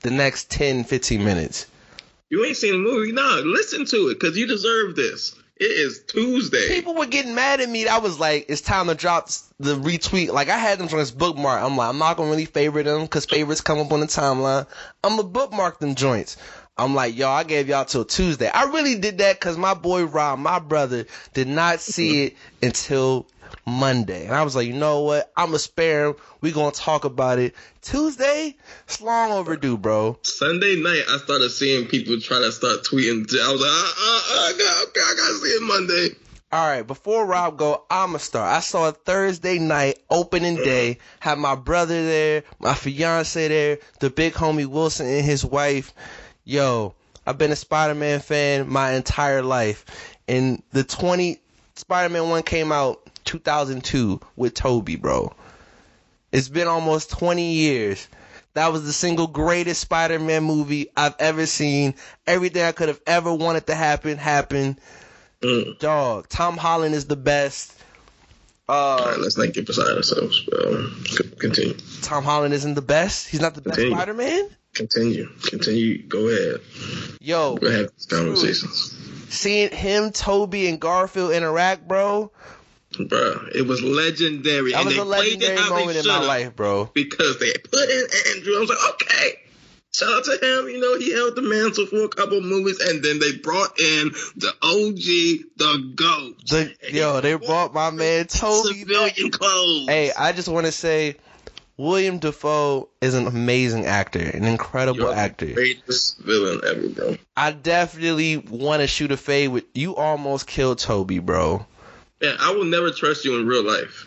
[0.00, 1.66] the next 10, 15 minutes.
[2.30, 3.12] You ain't seen the movie.
[3.12, 5.36] No, listen to it because you deserve this.
[5.56, 6.66] It is Tuesday.
[6.68, 7.86] People were getting mad at me.
[7.86, 9.28] I was like, it's time to drop
[9.60, 10.32] the retweet.
[10.32, 11.62] Like, I had them this bookmark.
[11.62, 14.06] I'm like, I'm not going to really favorite them because favorites come up on the
[14.06, 14.66] timeline.
[15.04, 16.36] I'm going to bookmark them joints.
[16.76, 18.48] I'm like, yo, I gave y'all till Tuesday.
[18.48, 23.26] I really did that because my boy Rob, my brother, did not see it until
[23.64, 24.26] Monday.
[24.26, 25.32] And I was like, you know what?
[25.36, 26.16] I'm going to spare him.
[26.40, 27.54] we going to talk about it.
[27.80, 30.18] Tuesday, it's long overdue, bro.
[30.22, 33.26] Sunday night, I started seeing people try to start tweeting.
[33.40, 36.16] I was like, uh, uh, uh, I got, okay, I gotta see it Monday.
[36.52, 38.48] All right, before Rob go, I'ma start.
[38.48, 40.98] I saw it Thursday night, opening day.
[41.18, 45.92] Had my brother there, my fiance there, the big homie Wilson and his wife.
[46.44, 46.94] Yo,
[47.26, 49.84] I've been a Spider-Man fan my entire life.
[50.28, 51.40] And the 20
[51.76, 55.34] Spider-Man 1 came out 2002 with Tobey, bro.
[56.32, 58.08] It's been almost 20 years.
[58.54, 61.94] That was the single greatest Spider-Man movie I've ever seen.
[62.26, 64.78] Everything I could have ever wanted to happen happened.
[65.40, 65.78] Mm.
[65.78, 67.72] Dog, Tom Holland is the best.
[68.68, 70.48] All Uh, right, let's not get beside ourselves.
[70.56, 71.04] Um,
[71.38, 73.28] continue, Tom Holland isn't the best.
[73.28, 74.48] He's not the best Spider-Man.
[74.74, 76.02] Continue, continue.
[76.02, 76.60] Go ahead.
[77.20, 77.90] Yo, Go ahead.
[77.96, 78.96] These conversations,
[79.28, 82.32] seeing him, Tobey, and Garfield interact, bro,
[83.08, 83.46] bro.
[83.54, 84.72] It was legendary.
[84.72, 86.90] that and was they a legendary moment in my life, bro.
[86.92, 88.56] because they put in Andrew.
[88.56, 89.40] I was like, okay.
[89.92, 90.68] Shout out to him.
[90.68, 94.10] You know, he held the mantle for a couple movies, and then they brought in
[94.34, 96.48] the OG, the GOAT.
[96.48, 98.80] The, yo, they brought my man Tobey.
[98.80, 99.86] Civilian clothes.
[99.86, 101.14] Hey, I just want to say,
[101.76, 105.52] William Dafoe is an amazing actor, an incredible actor.
[105.52, 107.16] greatest villain ever, bro.
[107.36, 109.96] I definitely want to shoot a fade with you.
[109.96, 111.66] Almost killed Tobey, bro.
[112.20, 114.06] Yeah, I will never trust you in real life.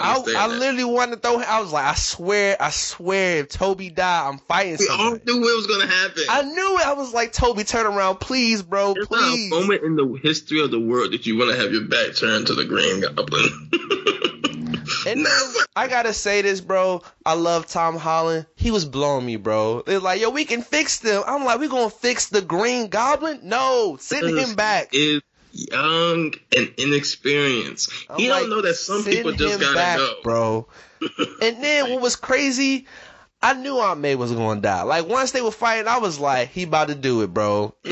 [0.00, 1.40] I, I literally wanted to throw.
[1.40, 5.16] I was like, I swear, I swear, if Tobey died, I'm fighting We all knew
[5.16, 6.22] it was gonna happen.
[6.28, 6.86] I knew it.
[6.86, 9.50] I was like, Tobey, turn around, please, bro, There's not a please.
[9.50, 12.46] moment in the history of the world that you want to have your back turned
[12.46, 13.70] to the Green Goblin.
[15.06, 15.26] And.
[15.76, 17.02] I gotta say this, bro.
[17.24, 18.46] I love Tom Holland.
[18.56, 19.82] He was blowing me, bro.
[19.82, 21.22] They're like, yo, we can fix them.
[21.26, 23.40] I'm like, we gonna fix the Green Goblin?
[23.44, 24.88] No, send him back.
[24.92, 25.22] Is
[25.52, 27.90] young and inexperienced.
[28.10, 30.14] I'm he like, don't know that some people just gotta back, go.
[30.22, 30.68] bro.
[31.40, 32.86] And then what was crazy,
[33.40, 34.82] I knew Aunt May was gonna die.
[34.82, 37.74] Like once they were fighting, I was like, he about to do it, bro.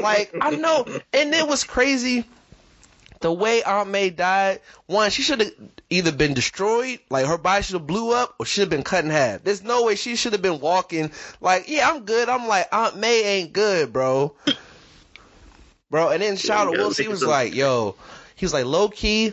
[0.00, 2.24] Like I know, and it was crazy.
[3.20, 5.52] The way Aunt May died, one, she should have
[5.90, 8.82] either been destroyed, like her body should have blew up, or she should have been
[8.82, 9.44] cut in half.
[9.44, 11.10] There's no way she should have been walking.
[11.40, 12.30] Like, yeah, I'm good.
[12.30, 14.34] I'm like, Aunt May ain't good, bro.
[15.90, 17.96] Bro, and then shout out Yeah, Wilson, he was like, yo,
[18.36, 19.32] he was like, low key,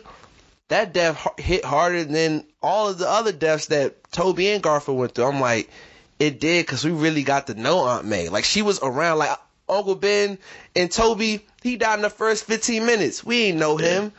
[0.66, 5.14] that death hit harder than all of the other deaths that Tobey and Garfield went
[5.14, 5.26] through.
[5.26, 5.70] I'm like,
[6.18, 8.28] it did because we really got to know Aunt May.
[8.28, 9.18] Like she was around.
[9.18, 10.38] Like Uncle Ben
[10.74, 13.24] and Tobey, he died in the first 15 minutes.
[13.24, 14.12] We ain't know him.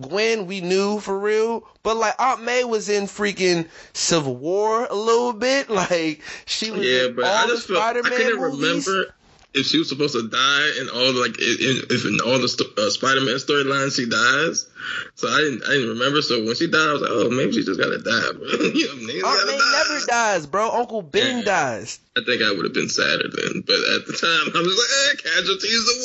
[0.00, 4.94] Gwen, we knew for real, but like Aunt May was in freaking Civil War a
[4.94, 5.68] little bit.
[5.72, 8.86] Like she was Yeah, in but all I the just I Spider-Man couldn't movies.
[8.88, 9.14] remember
[9.54, 12.48] if she was supposed to die in all the, like in, if in all the
[12.48, 14.66] st- uh, Spider-Man storylines she dies.
[15.14, 16.22] So I didn't I didn't remember.
[16.22, 18.32] So when she died, I was like, oh, maybe she just gotta die.
[18.32, 18.46] Bro.
[18.74, 18.86] you
[19.22, 19.84] know, Aunt May die.
[19.88, 20.70] never dies, bro.
[20.70, 21.44] Uncle Ben Yeah.
[21.44, 22.00] dies.
[22.16, 25.20] I think I would have been sadder then, but at the time I was like,
[25.20, 25.96] eh, casualties of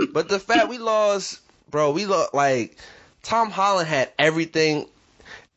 [0.00, 0.06] war.
[0.12, 2.76] But the fact we lost, bro, we lost like
[3.22, 4.86] Tom Holland had everything.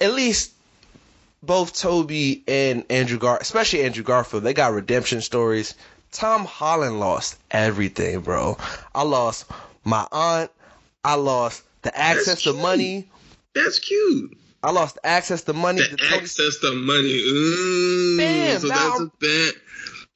[0.02, 0.52] At least
[1.42, 5.76] both Tobey and Andrew Gar, especially Andrew Garfield, they got redemption stories.
[6.14, 8.57] Tom Holland lost everything, bro.
[8.93, 9.45] I lost
[9.84, 10.51] my aunt.
[11.03, 13.09] I lost the access to money.
[13.53, 14.38] That's cute.
[14.64, 15.82] I lost access to money.
[15.82, 17.20] The to access to money.
[17.20, 19.53] Ooh, Bam, so that's a bet.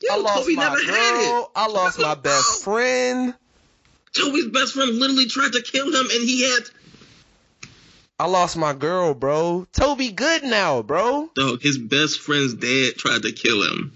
[0.01, 1.27] Yo, I lost Tobey my never had it.
[1.29, 1.51] girl.
[1.55, 3.33] I lost my best friend.
[4.13, 6.69] Tobey's best friend literally tried to kill him, and he had
[8.19, 9.67] I lost my girl, bro.
[9.73, 11.29] Tobey good now, bro.
[11.35, 11.61] dog.
[11.61, 13.91] His best friend's dad tried to kill him,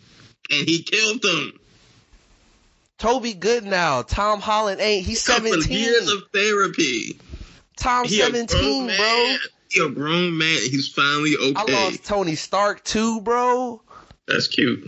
[0.49, 1.53] and he killed him.
[3.01, 4.03] Tobey good now.
[4.03, 5.03] Tom Holland ain't.
[5.03, 5.71] He's 17.
[5.75, 7.19] years of therapy.
[7.75, 8.95] Tom He 17, man.
[8.95, 9.35] bro.
[9.71, 10.59] He a grown man.
[10.69, 11.73] He's finally okay.
[11.73, 13.81] I lost Tony Stark too, bro.
[14.27, 14.87] That's cute.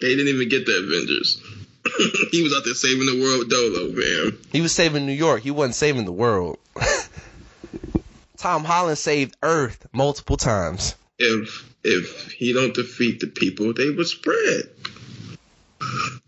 [0.00, 1.40] They didn't even get the Avengers.
[2.32, 4.38] he was out there saving the world Dolo, man.
[4.50, 5.42] He was saving New York.
[5.42, 6.58] He wasn't saving the world.
[8.38, 10.96] Tom Holland saved Earth multiple times.
[11.16, 14.68] If if he don't defeat the people, they would spread.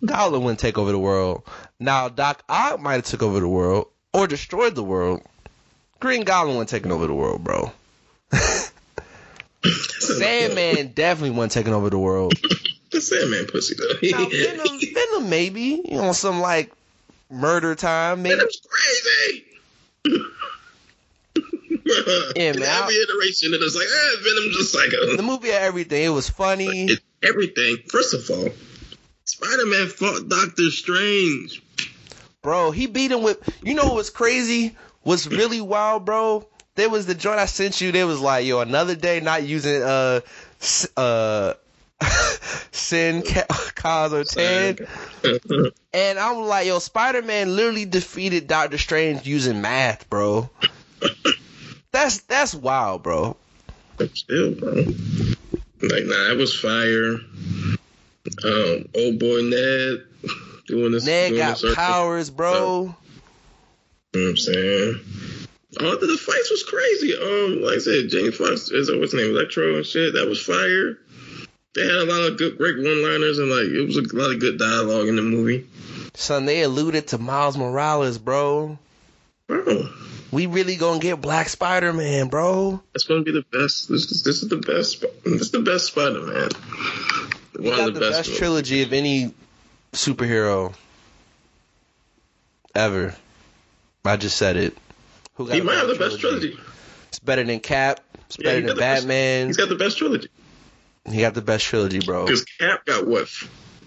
[0.04, 1.42] Goblin wouldn't take over the world.
[1.80, 5.22] Now Doc Ock might have took over the world or destroyed the world.
[6.00, 7.72] Green Goblin wasn't taking over the world, bro.
[9.98, 12.34] Sandman definitely wasn't taking over the world.
[12.90, 14.18] The Sandman pussy though.
[14.18, 16.72] Now Venom, Venom maybe you know some like
[17.30, 18.34] murder time maybe.
[18.36, 19.44] Venom's crazy.
[22.36, 25.16] Yeah, man, I- Every iteration, it is like, eh, Venom's just psycho.
[25.16, 26.04] The movie had everything.
[26.04, 26.86] It was funny.
[26.86, 27.78] It's everything.
[27.88, 28.48] First of all,
[29.24, 31.62] Spider-Man fought Doctor Strange.
[32.42, 33.38] Bro, he beat him with.
[33.64, 34.76] You know what's crazy?
[35.02, 36.46] What's really wild, bro?
[36.74, 37.92] There was the joint I sent you.
[37.92, 40.20] There was like, yo, another day not using uh
[40.60, 41.54] s- uh
[42.72, 44.78] sin or ten.
[45.94, 50.50] And I'm like, yo, Spider Man literally defeated Doctor Strange using math, bro.
[51.92, 53.36] That's that's wild, bro.
[53.96, 54.72] But still, bro.
[54.74, 57.18] Like, nah, that was fire.
[58.44, 60.04] Um, old boy Ned
[60.66, 61.04] doing this.
[61.04, 62.94] Ned doing got the powers, bro.
[64.12, 65.00] You know what I'm saying?
[65.80, 67.14] All the, the fights was crazy.
[67.16, 70.14] Um, like I said, James Foxx is what's his name, Electro and shit.
[70.14, 70.98] That was fire.
[71.74, 74.38] They had a lot of good, great one-liners and like it was a lot of
[74.38, 75.66] good dialogue in the movie.
[76.14, 78.78] Son, they alluded to Miles Morales, bro.
[79.48, 79.88] Bro,
[80.30, 82.80] We really gonna get Black Spider Man, bro.
[82.92, 83.88] That's gonna be the best.
[83.88, 85.04] This is this is the best.
[85.24, 86.50] This is the best Spider-Man.
[87.42, 88.38] We One got of the the best, best.
[88.38, 89.32] trilogy of any
[89.92, 90.74] superhero
[92.74, 93.14] ever.
[94.04, 94.76] I just said it.
[95.34, 96.58] Who got He might have the better best trilogy.
[97.08, 98.00] It's better than Cap.
[98.26, 99.46] It's Yeah, better than the best- Batman.
[99.48, 100.28] He's got the best trilogy.
[101.10, 102.24] he got the best trilogy, bro.
[102.26, 103.28] Because Cap got what?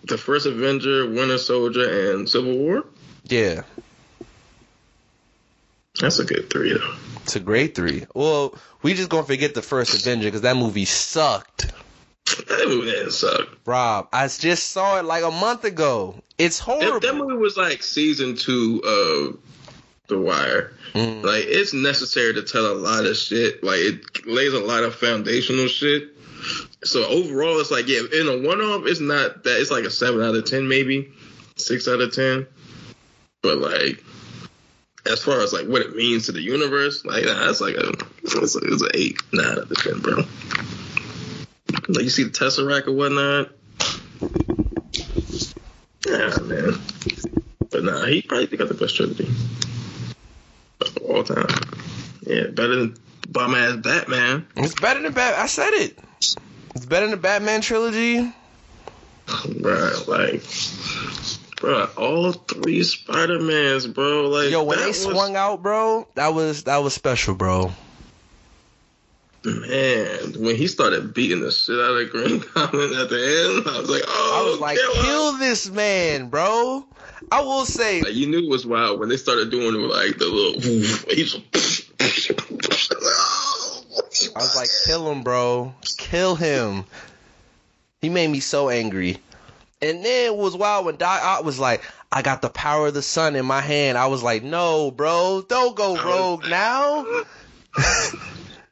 [0.06, 2.86] The first Avenger, Winter Soldier, and Civil War.
[3.26, 3.64] Yeah,
[6.00, 6.94] That's a good three, though.
[7.24, 8.06] it's a great three.
[8.14, 11.72] Well, we just gonna forget the first Avenger because that movie sucked.
[12.48, 13.48] That movie didn't suck.
[13.66, 16.16] Rob, I just saw it like a month ago.
[16.38, 17.00] It's horrible.
[17.00, 19.40] that movie was like season two of
[20.08, 20.74] The Wire.
[20.94, 21.24] Mm.
[21.24, 23.64] Like it's necessary to tell a lot of shit.
[23.64, 26.10] Like it lays a lot of foundational shit.
[26.84, 29.60] So overall, it's like yeah, in a one-off, it's not that.
[29.60, 31.12] It's like a seven out of ten, maybe
[31.56, 32.46] six out of ten.
[33.42, 34.04] But like,
[35.10, 37.94] as far as like what it means to the universe, like nah, that's like a
[38.24, 40.24] it's, a, it's an eight, nine out of ten, bro.
[41.88, 43.52] Like you see the Tesseract or whatnot.
[46.06, 46.80] Yeah, man.
[47.70, 49.28] But nah, he probably got the best trilogy
[50.82, 51.48] of all time.
[52.22, 52.98] Yeah, better than
[53.30, 54.48] bum ass Batman.
[54.56, 55.42] It's better than Batman.
[55.42, 56.00] I said it.
[56.76, 58.34] It's better than the Batman trilogy.
[59.28, 60.42] Bruh, like,
[61.58, 64.30] bruh, all three Spider Mans, bro.
[64.30, 67.74] Like, Yo, when they was- swung out, bro, that was that was special, bro.
[69.62, 73.80] man, when he started beating the shit out of Green Goblin at the end, I
[73.80, 75.40] was like, oh, I was like, kill him.
[75.40, 76.86] this man, bro.
[77.32, 80.26] I will say, Like, you knew it was wild when they started doing like the
[80.26, 80.62] little.
[84.36, 85.74] I was like, kill him, bro.
[85.98, 86.86] Kill him.
[88.02, 89.18] He made me so angry.
[89.82, 92.94] And then it was wild when Doc Ock was like, I got the power of
[92.94, 93.98] the sun in my hand.
[93.98, 97.06] I was like, no, bro, don't go rogue now.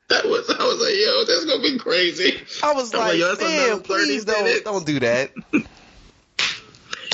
[0.10, 2.42] that was, I was like, yo, that's gonna be crazy.
[2.64, 5.32] I was I'm like, like, man, another 30 please don't, minutes." don't do that.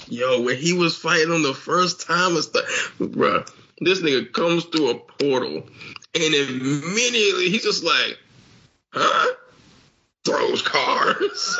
[0.07, 3.45] Yo, when he was fighting on the first time and stuff, bro,
[3.79, 5.63] this nigga comes through a portal
[6.13, 8.19] and immediately he's just like,
[8.91, 9.35] huh?
[10.25, 11.59] Throws cars.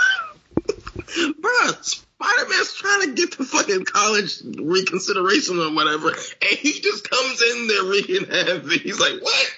[1.39, 7.09] bro, Spider Man's trying to get to fucking college reconsideration or whatever, and he just
[7.09, 8.71] comes in there wreaking havoc.
[8.71, 9.55] He's like, what?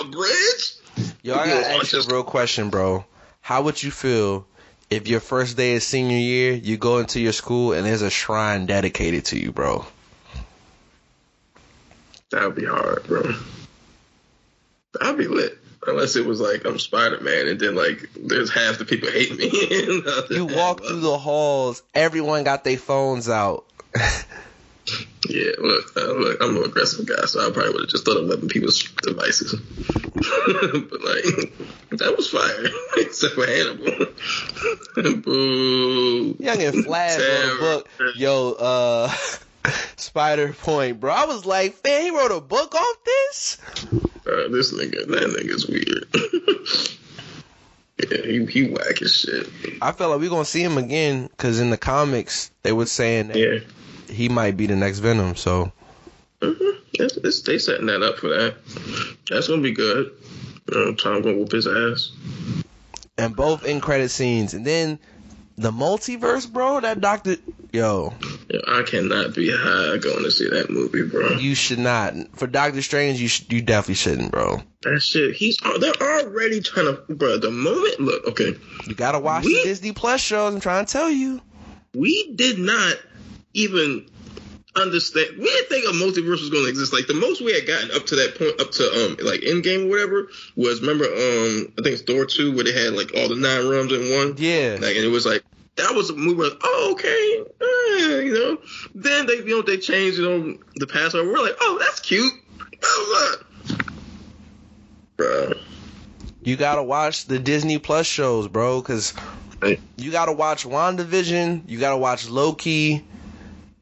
[0.00, 0.76] A bridge?
[1.22, 3.04] Yo, I gotta ask you a real question, bro.
[3.40, 4.46] How would you feel
[4.90, 8.10] if your first day of senior year, you go into your school and there's a
[8.10, 9.84] shrine dedicated to you, bro?
[12.30, 13.34] That would be hard, bro.
[15.00, 15.58] That'd be lit.
[15.86, 19.36] Unless it was like I'm Spider Man, and then like there's half the people hate
[19.36, 19.50] me.
[20.36, 23.66] You walk through the halls, everyone got their phones out.
[25.28, 28.24] Yeah, look, uh, look, I'm an aggressive guy, so I probably would have just started
[28.24, 29.52] letting people's devices.
[30.14, 31.52] but like,
[31.90, 32.66] that was fire,
[32.96, 35.20] except for Hannibal.
[35.22, 36.36] Boo.
[36.38, 37.88] Young and Flash wrote a book.
[38.16, 39.08] Yo, uh,
[39.96, 41.12] Spider Point, bro.
[41.12, 43.58] I was like, man, he wrote a book off this?
[44.26, 46.06] Uh, this nigga, that nigga's weird.
[48.10, 49.48] yeah, he he whack as shit.
[49.82, 53.28] I felt like we're gonna see him again because in the comics they were saying
[53.28, 53.58] that Yeah.
[54.08, 55.36] He might be the next Venom.
[55.36, 55.72] So
[56.42, 56.52] hmm
[56.94, 58.56] It's, it's, they setting that up for that.
[59.30, 60.12] That's gonna be good.
[60.70, 62.12] Uh, Tom gonna whoop his ass.
[63.18, 64.98] and both in credit scenes, and then
[65.56, 66.80] the multiverse, bro.
[66.80, 67.36] That Doctor,
[67.72, 68.12] yo,
[68.50, 71.36] Yeah, I cannot be high going to see that movie, bro.
[71.38, 72.14] you should not.
[72.36, 74.60] For Doctor Strange, you sh- you definitely shouldn't, bro.
[74.82, 75.34] That shit.
[75.34, 75.56] He's.
[75.64, 77.38] oh, They're already trying to, bro.
[77.38, 78.54] The moment, look, okay,
[78.86, 80.52] You gotta watch We- the Disney Plus shows.
[80.54, 81.40] I'm trying to tell you.
[81.94, 82.96] we did not
[83.56, 84.06] even
[84.76, 85.38] understand.
[85.38, 86.92] We didn't think a multiverse was going to exist.
[86.92, 89.86] Like the most we had gotten up to that point, up to um like Endgame
[89.86, 93.28] or whatever, was remember um I think it's Thor two where they had like all
[93.28, 94.34] the nine realms in one.
[94.38, 95.42] Yeah, Like, and it was like
[95.76, 96.42] that was a movie.
[96.44, 98.58] Like, oh, okay, eh, you know.
[98.94, 101.26] Then they, you know, they changed, you know, the password.
[101.26, 102.32] We're like, oh, that's cute.
[102.82, 103.36] Oh,
[103.68, 103.78] look,
[105.16, 105.52] bro.
[106.42, 108.80] you gotta watch the Disney Plus shows, bro.
[108.82, 109.14] Cause
[109.62, 109.80] Hey.
[109.96, 111.62] you gotta watch WandaVision.
[111.66, 113.04] You gotta watch Loki,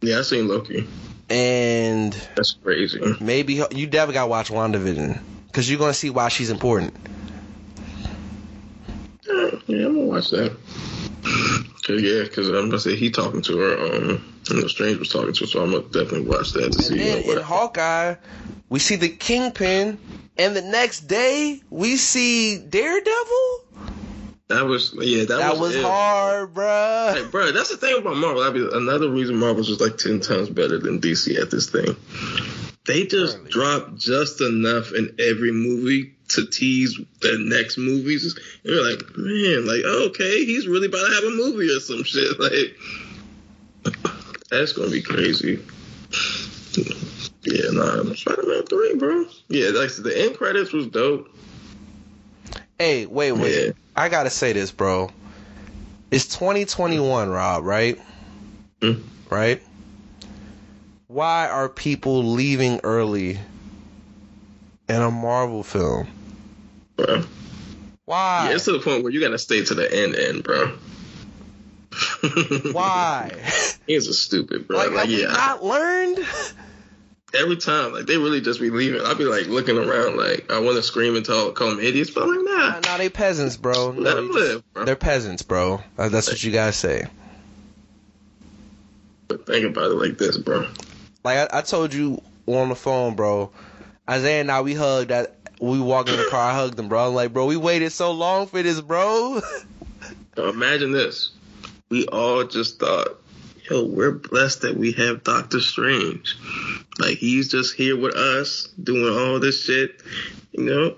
[0.05, 0.87] Yeah, I seen Loki.
[1.31, 3.01] and That's crazy.
[3.21, 5.21] maybe you definitely gotta watch WandaVision.
[5.53, 6.95] Cause you're gonna see why she's important.
[9.27, 10.57] Yeah, yeah, I'm gonna watch that.
[11.87, 13.79] Cause yeah, cause I'm gonna say he talking to her.
[13.79, 16.65] Um, you know, Strange was talking to her, so I'm gonna definitely watch that to
[16.65, 17.45] And see then you know, in.
[17.45, 18.17] Hawkeye,
[18.69, 19.99] we see the Kingpin,
[20.37, 23.64] and the next day we see Daredevil.
[24.49, 25.82] That was yeah, that, That was it.
[25.82, 27.12] hard, bro.
[27.16, 28.42] Like, bro, that's the thing about Marvel.
[28.42, 31.97] That'd be another reason Marvel's just like ten times better than DC at this thing.
[32.86, 33.51] They just Really?
[33.51, 38.34] drop just enough in every movie to tease the next movies.
[38.64, 42.05] And you're like, man, like okay, he's really about to have a movie or some
[42.05, 42.38] shit.
[42.38, 42.76] Like,
[44.51, 45.61] that's gonna be crazy.
[47.45, 49.26] Yeah, nah, Spider-Man three, bro.
[49.49, 51.28] Yeah, like the end credits was dope.
[52.78, 53.66] Hey, wait, wait.
[53.66, 53.72] Yeah.
[53.97, 55.11] I gotta say this, bro.
[56.11, 58.01] It's 2021, Rob, right?
[58.80, 59.03] Hmm.
[59.30, 59.62] Right?
[61.07, 63.38] Why are people leaving early
[64.88, 66.09] in a Marvel film?
[66.97, 67.24] Bro.
[68.05, 68.49] Why?
[68.49, 70.72] Yeah, it's to the point where you gotta stay to the end, end, bro.
[72.72, 73.30] Why?
[73.86, 74.76] He's a stupid, bro.
[74.76, 76.18] like, Like, have yeah, not learned?
[77.35, 79.01] Every time, like they really just be leaving.
[79.05, 82.11] I'll be like looking around, like I want to scream and tell, call them idiots,
[82.11, 83.89] but I'm like, nah, Nah, nah, they peasants, bro.
[83.89, 84.85] let No, them you just- live, bro.
[84.85, 85.82] they're peasants, bro.
[85.99, 87.07] Uh, That's what you guys say.
[89.28, 90.66] But think about it like this, bro.
[91.24, 93.51] Like I, I told you on the phone, bro.
[94.09, 95.09] Isaiah and I, we hugged.
[95.11, 96.51] That we walked in the car.
[96.51, 97.09] I hugged him, bro.
[97.09, 99.41] I'm like, bro, we waited so long for this, bro.
[100.37, 101.30] Imagine this:
[101.89, 103.18] we all just thought,
[103.71, 106.37] yo, we're blessed that we have Doctor Strange.
[106.99, 110.03] Like he's just here with us, doing all this shit,
[110.53, 110.97] you know.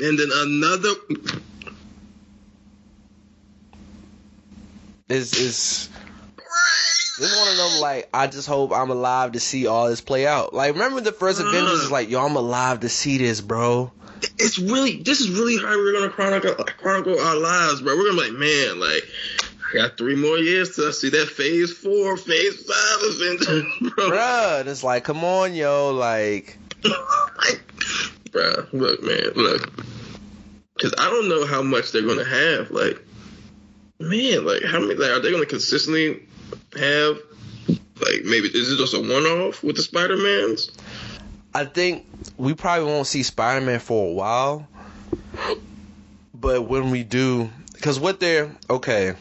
[0.00, 0.90] And then another.
[5.08, 5.88] is is
[7.20, 10.26] it's one of them like I just hope I'm alive to see all this play
[10.26, 10.54] out.
[10.54, 13.90] Like remember the first Avengers is like yo I'm alive to see this, bro.
[14.38, 17.96] It's really this is really how we're gonna chronicle chronicle our lives, bro.
[17.96, 19.04] We're gonna be like, man, like
[19.70, 23.64] I got three more years till I see that phase four, phase five Avengers,
[23.94, 24.10] bro.
[24.10, 27.62] Bruh, it's like come on, yo, like like,
[28.32, 29.70] bro, look, man, look,
[30.74, 32.70] because I don't know how much they're gonna have.
[32.70, 33.04] Like,
[33.98, 34.94] man, like how many?
[34.94, 36.22] Like, are they gonna consistently
[36.78, 37.18] have?
[37.68, 40.70] Like, maybe is it just a one-off with the Spider Mans?
[41.52, 42.06] I think
[42.36, 44.68] we probably won't see Spider Man for a while.
[46.32, 49.14] But when we do, because what they're okay.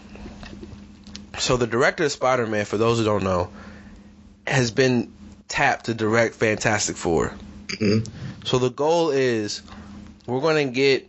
[1.40, 3.50] So the director of Spider Man, for those who don't know,
[4.46, 5.12] has been
[5.48, 7.34] tapped to direct Fantastic 4
[7.68, 8.08] Mhm.
[8.46, 9.62] So the goal is
[10.26, 11.08] we're gonna get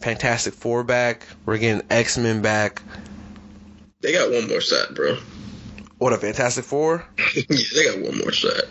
[0.00, 1.26] Fantastic Four back.
[1.46, 2.82] We're getting X Men back.
[4.00, 5.18] They got one more shot, bro.
[5.98, 7.04] What a Fantastic Four!
[7.34, 7.42] yeah,
[7.74, 8.62] they got one more shot.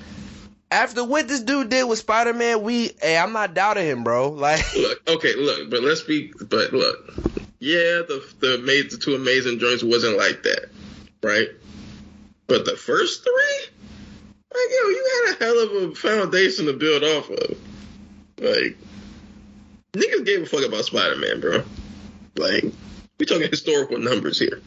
[0.71, 4.29] After what this dude did with Spider Man, we hey, I'm not doubting him, bro.
[4.45, 7.13] Like Look, okay, look, but let's be, but look,
[7.59, 10.69] yeah, the the, the two amazing joints wasn't like that,
[11.25, 11.49] right?
[12.47, 13.67] But the first three,
[14.53, 17.57] like yo, you had a hell of a foundation to build off of.
[18.37, 18.77] Like,
[19.93, 21.63] niggas gave a fuck about Spider Man, bro.
[22.37, 22.65] Like,
[23.17, 24.61] we talking historical numbers here.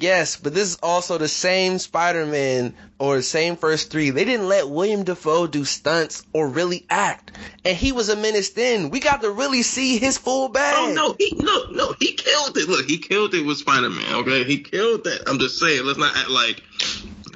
[0.00, 4.10] Yes, but this is also the same Spider-Man or the same first three.
[4.10, 7.32] They didn't let William Dafoe do stunts or really act,
[7.64, 8.90] and he was a menace then.
[8.90, 10.76] We got to really see his full bag.
[10.78, 12.68] Oh no, he no no he killed it.
[12.68, 14.14] Look, he killed it with Spider Man.
[14.14, 15.24] Okay, he killed that.
[15.26, 16.62] I'm just saying, let's not act like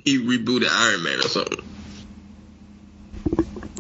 [0.04, 1.58] he rebooted Iron Man or something.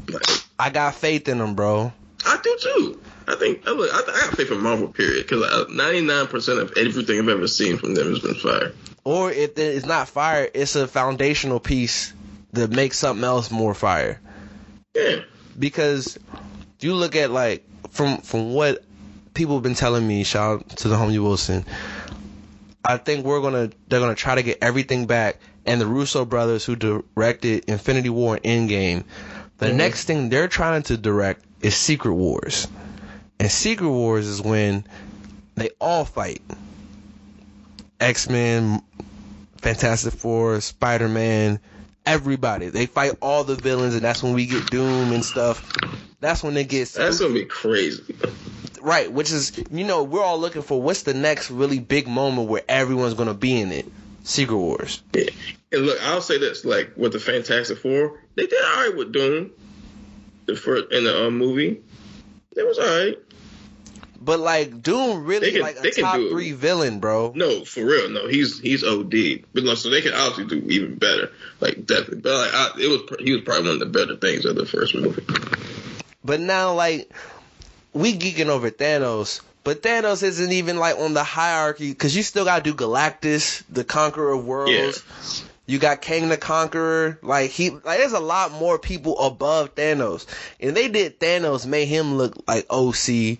[0.08, 0.22] Like,
[0.58, 1.92] I got faith in him, bro.
[2.26, 3.00] I do too.
[3.28, 3.90] I think I look.
[3.92, 4.88] I, I got faith in Marvel.
[4.88, 5.26] Period.
[5.28, 8.72] Because 99 percent of everything I've ever seen from them has been fire.
[9.04, 12.12] Or if it's not fire, it's a foundational piece
[12.52, 14.20] that makes something else more fire.
[14.94, 15.20] Yeah.
[15.58, 16.18] Because
[16.80, 18.84] you look at like from from what
[19.34, 21.64] people have been telling me, shout out to the homie Wilson.
[22.84, 25.38] I think we're gonna they're gonna try to get everything back.
[25.64, 29.04] And the Russo brothers who directed Infinity War and Endgame,
[29.58, 29.74] the Mhm.
[29.76, 32.66] next thing they're trying to direct is Secret Wars.
[33.42, 34.84] And Secret Wars is when
[35.56, 36.40] they all fight.
[37.98, 38.80] X Men,
[39.56, 41.58] Fantastic Four, Spider Man,
[42.06, 42.68] everybody.
[42.68, 45.68] They fight all the villains, and that's when we get Doom and stuff.
[46.20, 48.14] That's when it gets That's gonna be crazy.
[48.80, 49.12] right.
[49.12, 52.62] Which is, you know, we're all looking for what's the next really big moment where
[52.68, 53.86] everyone's gonna be in it.
[54.22, 55.02] Secret Wars.
[55.14, 55.30] Yeah.
[55.72, 59.12] And look, I'll say this: like with the Fantastic Four, they did all right with
[59.12, 59.50] Doom.
[60.46, 61.82] The first in the um, movie,
[62.56, 63.18] it was all right.
[64.24, 67.32] But like Doom really can- like a top three villain, bro.
[67.34, 68.08] No, for real.
[68.10, 69.44] No, he's he's OD.
[69.52, 71.30] But no, so they can obviously do even better.
[71.60, 72.20] Like definitely.
[72.20, 74.66] But like, I, it was he was probably one of the better things of the
[74.66, 75.24] first movie.
[76.24, 77.10] But now like
[77.92, 82.44] we geeking over Thanos, but Thanos isn't even like on the hierarchy because you still
[82.44, 85.02] gotta do Galactus, the Conqueror of Worlds.
[85.66, 87.18] You got Kang the Conqueror.
[87.22, 90.26] Like he, like there's a lot more people above Thanos,
[90.60, 93.38] and they did Thanos made him look like OC.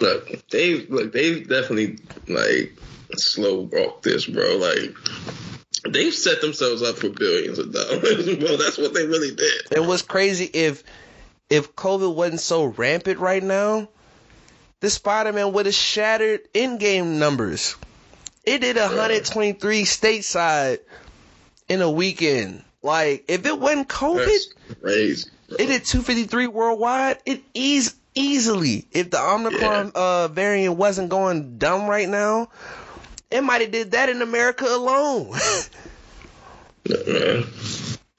[0.00, 2.74] Look, they look they definitely like
[3.16, 4.56] slow walk this, bro.
[4.56, 4.94] Like
[5.88, 8.38] they've set themselves up for billions of dollars.
[8.40, 9.62] well, that's what they really did.
[9.70, 10.82] It was crazy if
[11.50, 13.88] if COVID wasn't so rampant right now,
[14.80, 17.76] this Spider Man would have shattered Endgame numbers.
[18.44, 20.78] It did 123 stateside
[21.68, 22.64] in a weekend.
[22.82, 24.38] Like if it wasn't COVID,
[24.82, 27.18] it did 253 worldwide.
[27.26, 28.86] It ease easily.
[28.92, 32.48] If the Omicron uh, variant wasn't going dumb right now,
[33.30, 35.30] it might have did that in America alone.
[36.86, 37.44] Look, man.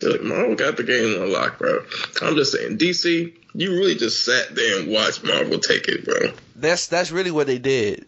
[0.02, 1.84] Look, Marvel got the game on lock, bro.
[2.22, 6.32] I'm just saying, DC, you really just sat there and watched Marvel take it, bro.
[6.56, 8.06] that's that's really what they did.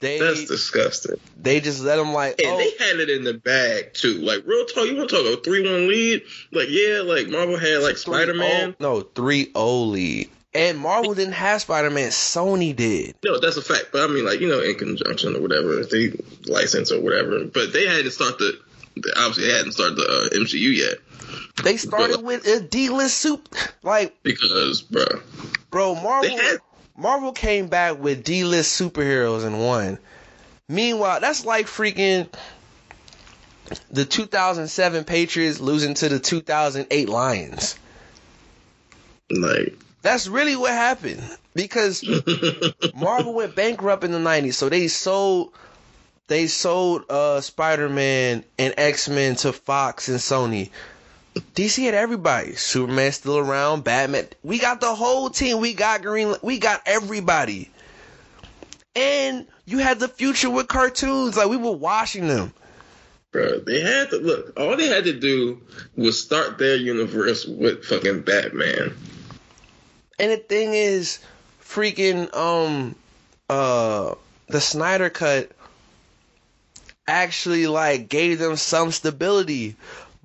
[0.00, 1.14] They That's disgusting.
[1.40, 4.14] they just let them like And oh they had it in the bag too.
[4.14, 6.22] Like real talk, you want to talk a three-one lead?
[6.50, 8.72] Like yeah, like Marvel had like Spider Man.
[8.72, 10.30] 3-0 No, 3 0 lead.
[10.54, 13.14] And Marvel didn't have Spider Man, Sony did.
[13.24, 13.86] No, that's a fact.
[13.92, 16.12] But I mean, like you know, in conjunction or whatever, they
[16.46, 17.44] license or whatever.
[17.46, 18.58] But they hadn't start the.
[19.16, 20.98] Obviously, they hadn't started the uh, MCU yet
[21.64, 23.48] They started with a D list soup.
[23.82, 25.04] Like, because, bro,
[25.70, 26.58] bro, Marvel had.
[26.94, 29.98] Marvel came back with D list superheroes and won.
[30.68, 32.28] Meanwhile, that's like freaking
[33.90, 37.78] the 2007 Patriots losing to the 2008 Lions.
[39.30, 41.22] Like, That's really what happened
[41.54, 42.04] because
[42.94, 45.52] Marvel went bankrupt in the 90s, so they sold
[46.26, 50.70] they sold uh Spider-Man and X-Men to Fox and Sony.
[51.54, 52.54] DC had everybody.
[52.56, 54.26] Superman still around, Batman.
[54.42, 55.60] We got the whole team.
[55.60, 57.70] We got Green we got everybody.
[58.94, 61.36] And you had the future with cartoons.
[61.36, 62.52] Like we were watching them.
[63.30, 64.58] Bro, they had to look.
[64.58, 65.62] All they had to do
[65.96, 68.94] was start their universe with fucking Batman.
[70.18, 71.18] And the thing is,
[71.62, 72.94] freaking um
[73.48, 74.14] uh
[74.48, 75.50] the Snyder cut
[77.06, 79.76] actually like gave them some stability.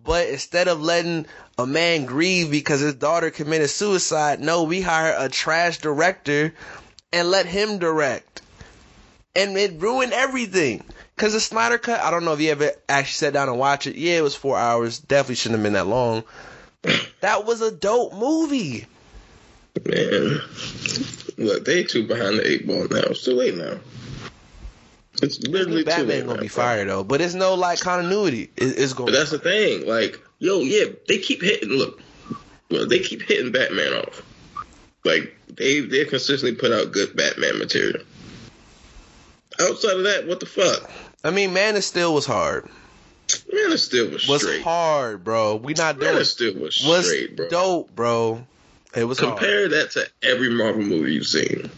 [0.03, 1.25] But instead of letting
[1.57, 6.53] a man grieve because his daughter committed suicide, no, we hire a trash director
[7.11, 8.41] and let him direct.
[9.35, 10.83] And it ruined everything.
[11.17, 13.87] Cause the Snyder cut, I don't know if you ever actually sat down and watched
[13.87, 13.95] it.
[13.95, 14.99] Yeah, it was four hours.
[14.99, 16.23] Definitely shouldn't have been that long.
[17.21, 18.85] That was a dope movie.
[19.85, 20.41] Man,
[21.37, 23.01] look, they too behind the eight ball now.
[23.09, 23.77] It's too late now.
[25.21, 28.49] It's literally too Batman gonna now, be fired though, but it's no like continuity.
[28.55, 29.11] It, it's gonna.
[29.11, 29.87] that's the thing.
[29.87, 31.69] Like, yo, yeah, they keep hitting.
[31.69, 31.99] Look,
[32.69, 34.21] well, they keep hitting Batman off.
[35.05, 38.03] Like they they consistently put out good Batman material.
[39.59, 40.89] Outside of that, what the fuck?
[41.23, 42.65] I mean, Man of Steel was hard.
[43.51, 44.61] Man, it still was, Was straight.
[44.61, 45.55] hard, bro.
[45.55, 46.21] We not Man, doing.
[46.21, 47.49] it still was, Was straight, bro.
[47.49, 48.45] dope, bro.
[48.97, 49.37] It was hard.
[49.37, 51.69] Compare that to every Marvel movie you've seen.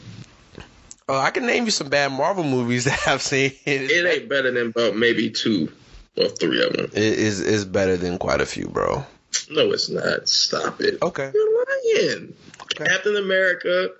[1.10, 3.52] Oh, I can name you some bad Marvel movies that I've seen.
[3.66, 5.70] It ain't better than about maybe two
[6.16, 6.86] or three of them.
[6.94, 9.06] It is better than quite a few, bro.
[9.50, 10.30] No, it's not.
[10.30, 11.02] Stop it.
[11.02, 11.32] Okay.
[11.34, 12.34] You're lying.
[12.62, 12.86] Okay.
[12.86, 13.92] Captain America,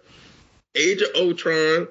[0.76, 1.88] Age of Ultron.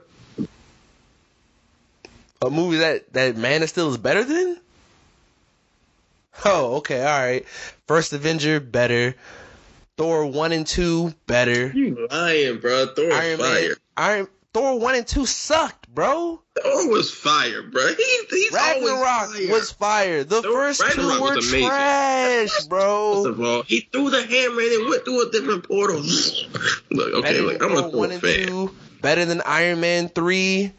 [2.41, 4.59] A movie that that Man of Steel is better than.
[6.45, 7.45] Oh, okay, all right.
[7.87, 9.15] First Avenger better.
[9.99, 11.71] Thor one and two better.
[11.73, 12.87] You lying, bro.
[12.87, 13.69] Thor Iron fire.
[13.69, 13.75] Man.
[13.97, 16.41] Iron Thor one and two sucked, bro.
[16.63, 17.87] Thor was fire, bro.
[17.95, 19.51] He, he's Ragnarok fire.
[19.51, 20.25] was fire.
[20.25, 21.67] The Thor- first Ragnarok two were amazing.
[21.69, 23.27] trash, First bro.
[23.27, 25.97] of all, he threw the hammer and it went through a different portal.
[26.91, 28.75] look, okay, Better look, I'm a Thor Thor one and two.
[29.03, 30.73] Better than Iron Man three.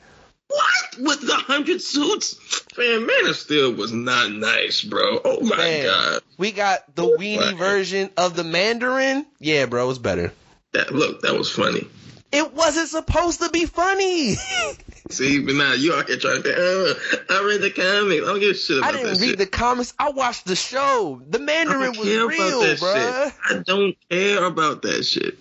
[0.49, 0.97] What?
[0.99, 2.35] With the hundred suits?
[2.77, 5.19] Man, Man of Steel was not nice, bro.
[5.23, 5.85] Oh my Man.
[5.85, 6.21] god.
[6.37, 7.19] We got the What?
[7.19, 9.25] weenie version of the Mandarin.
[9.39, 10.33] Yeah, bro, it was better.
[10.73, 11.87] That look, that was funny.
[12.31, 14.35] It wasn't supposed to be funny.
[15.09, 16.51] See, but now you out here trying to.
[16.51, 16.93] Uh,
[17.33, 18.23] I read the comics.
[18.23, 19.37] I don't give a shit about I didn't that read shit.
[19.39, 19.93] the comics.
[19.97, 21.21] I watched the show.
[21.27, 23.23] The Mandarin was real, about that bruh.
[23.25, 23.33] shit.
[23.49, 25.37] I don't care about that shit.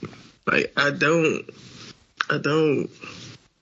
[0.47, 1.45] Like I don't.
[2.31, 2.89] I don't.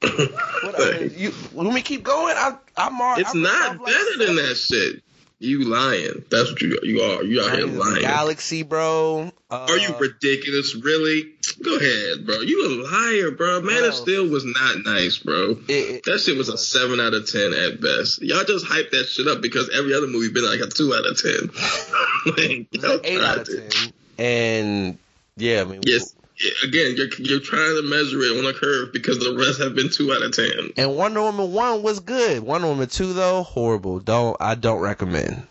[0.03, 4.37] What you, when we keep going, I, I'm all, it's I'm not like better than
[4.37, 5.03] that shit.
[5.39, 6.25] You lying?
[6.31, 7.23] That's what you you are.
[7.23, 8.01] You out here Guardians of the lying.
[8.03, 9.31] Galaxy, bro.
[9.51, 10.75] Uh, Are you ridiculous?
[10.75, 11.35] Really?
[11.63, 12.41] Go ahead, bro.
[12.41, 13.61] You a liar, bro.
[13.61, 13.95] Man What of?
[13.95, 15.59] Steel was not nice, bro.
[15.69, 18.23] It- it- that shit was a seven out of ten at best.
[18.23, 21.07] Y'all just hype that shit up because every other movie been like a two out
[21.07, 21.49] of ten.
[22.27, 23.93] like, It was y'all an eight out of ten.
[24.19, 24.99] And
[25.37, 26.16] yeah, I mean, Yes.
[26.65, 29.89] Again, you're you're trying to measure it on a curve because the rest have been
[29.89, 30.73] two out of ten.
[30.77, 32.43] And Wonder Woman one was good.
[32.43, 34.01] Wonder Woman two though, horrible.
[34.01, 35.47] Don't I don't recommend.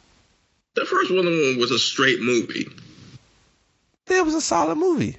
[0.75, 2.67] The first Wonder Woman was a straight movie.
[4.07, 5.17] It was a solid movie.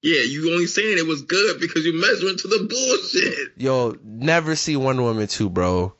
[0.00, 3.52] Yeah, you only saying it was good because you're measuring to the bullshit.
[3.56, 5.94] Yo, never see Wonder Woman 2, bro.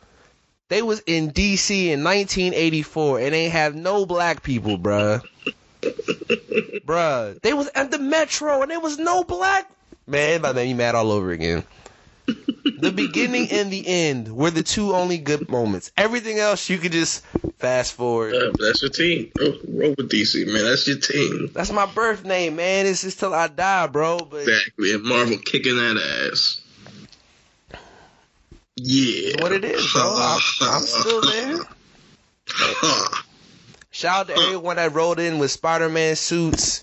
[0.68, 5.22] They was in DC in 1984 and they have no black people, bruh.
[6.86, 7.40] bruh.
[7.42, 9.70] They was at the Metro and there was no black.
[10.06, 11.64] Man, to make me mad all over again.
[12.26, 15.90] the beginning and the end were the two only good moments.
[15.96, 17.24] Everything else you could just
[17.58, 18.34] fast forward.
[18.34, 19.30] Uh, that's your team.
[19.38, 20.64] Roll, roll with DC, man.
[20.64, 21.50] That's your team.
[21.52, 22.86] That's my birth name, man.
[22.86, 24.18] It's just till I die, bro.
[24.18, 24.92] But Exactly.
[24.94, 26.60] And Marvel kicking that ass.
[28.76, 29.42] Yeah.
[29.42, 30.02] what it is, bro.
[30.02, 31.58] I'm, I'm still there.
[34.02, 36.82] Shout out to everyone that rolled in with Spider-Man suits.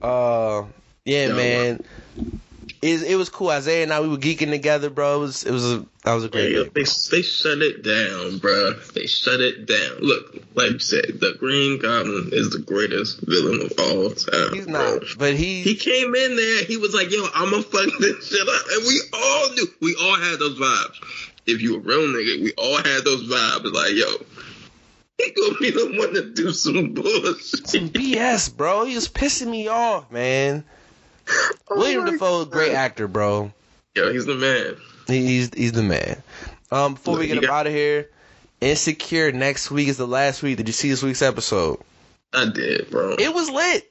[0.00, 0.64] Uh,
[1.04, 1.36] yeah, Yo.
[1.36, 1.84] man.
[2.80, 3.50] It, it was cool.
[3.50, 5.16] Isaiah and I we were geeking together, bro.
[5.16, 6.68] It was it was a that was a great Yeah, day.
[6.72, 8.72] they, they shut it down, bro.
[8.94, 9.98] They shut it down.
[10.00, 14.54] Look, like you said, the Green Goblin is the greatest villain of all time.
[14.54, 14.94] He's bro.
[14.94, 16.64] not, but he, He came in there.
[16.64, 19.66] He was like, "Yo, I'ma fuck this shit up," and we all knew.
[19.82, 21.32] We all had those vibes.
[21.44, 23.70] If you a real nigga, we all had those vibes.
[23.72, 24.06] Like, yo,
[25.18, 27.66] he gonna be the one to do some bullshit.
[27.68, 28.84] some BS, bro.
[28.84, 30.64] He was pissing me off, man.
[31.70, 33.52] William Oh my Dafoe, great actor, bro.
[33.94, 34.76] Yo, he's the man.
[35.06, 36.22] He's he's the man.
[36.70, 38.10] Um, before we get up got- out of here,
[38.60, 40.56] Insecure next week is the last week.
[40.56, 41.78] Did you see this week's episode?
[42.32, 43.14] I did, bro.
[43.18, 43.90] It was lit.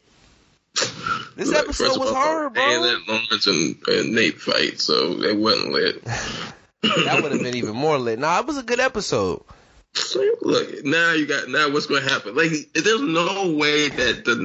[1.38, 2.64] This Look, episode first of was all, hard, bro.
[2.64, 6.04] And that Lawrence and, and Nate fight, so it wasn't lit.
[6.84, 8.20] that would have been even more lit.
[8.20, 9.42] Nah, it was a good episode.
[9.96, 12.36] So, look, now you got now what's going to happen?
[12.36, 14.36] Like, there's no way that the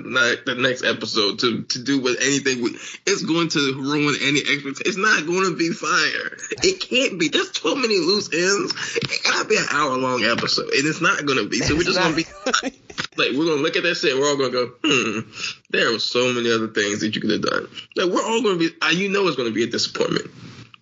[0.46, 2.74] the next episode to to do with anything with
[3.06, 4.82] it's going to ruin any expectation.
[4.86, 6.36] It's not going to be fire.
[6.62, 7.28] It can't be.
[7.28, 8.72] There's too many loose ends.
[8.96, 11.58] It gotta be an hour long episode, and it's not going to be.
[11.58, 12.24] So we're just going to be
[13.16, 14.12] like we're gonna look at that shit.
[14.12, 15.20] and We're all gonna go, hmm.
[15.70, 17.68] There were so many other things that you could have done.
[17.96, 18.70] Like we're all gonna be.
[18.82, 20.30] uh, You know, it's gonna be a disappointment.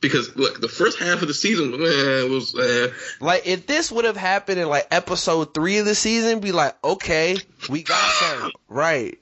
[0.00, 2.88] Because look, the first half of the season eh, was eh,
[3.20, 6.76] Like if this would have happened in like episode three of the season, be like,
[6.84, 7.36] okay,
[7.68, 9.18] we got something, right?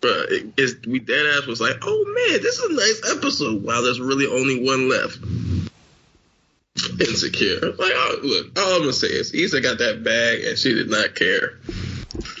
[0.00, 3.62] But it, it's, we dead ass was like, oh man, this is a nice episode.
[3.62, 5.18] Wow, there's really only one left.
[7.00, 7.60] Insecure.
[7.60, 10.90] Like, oh, look, all I'm gonna say is Issa got that bag and she did
[10.90, 11.58] not care.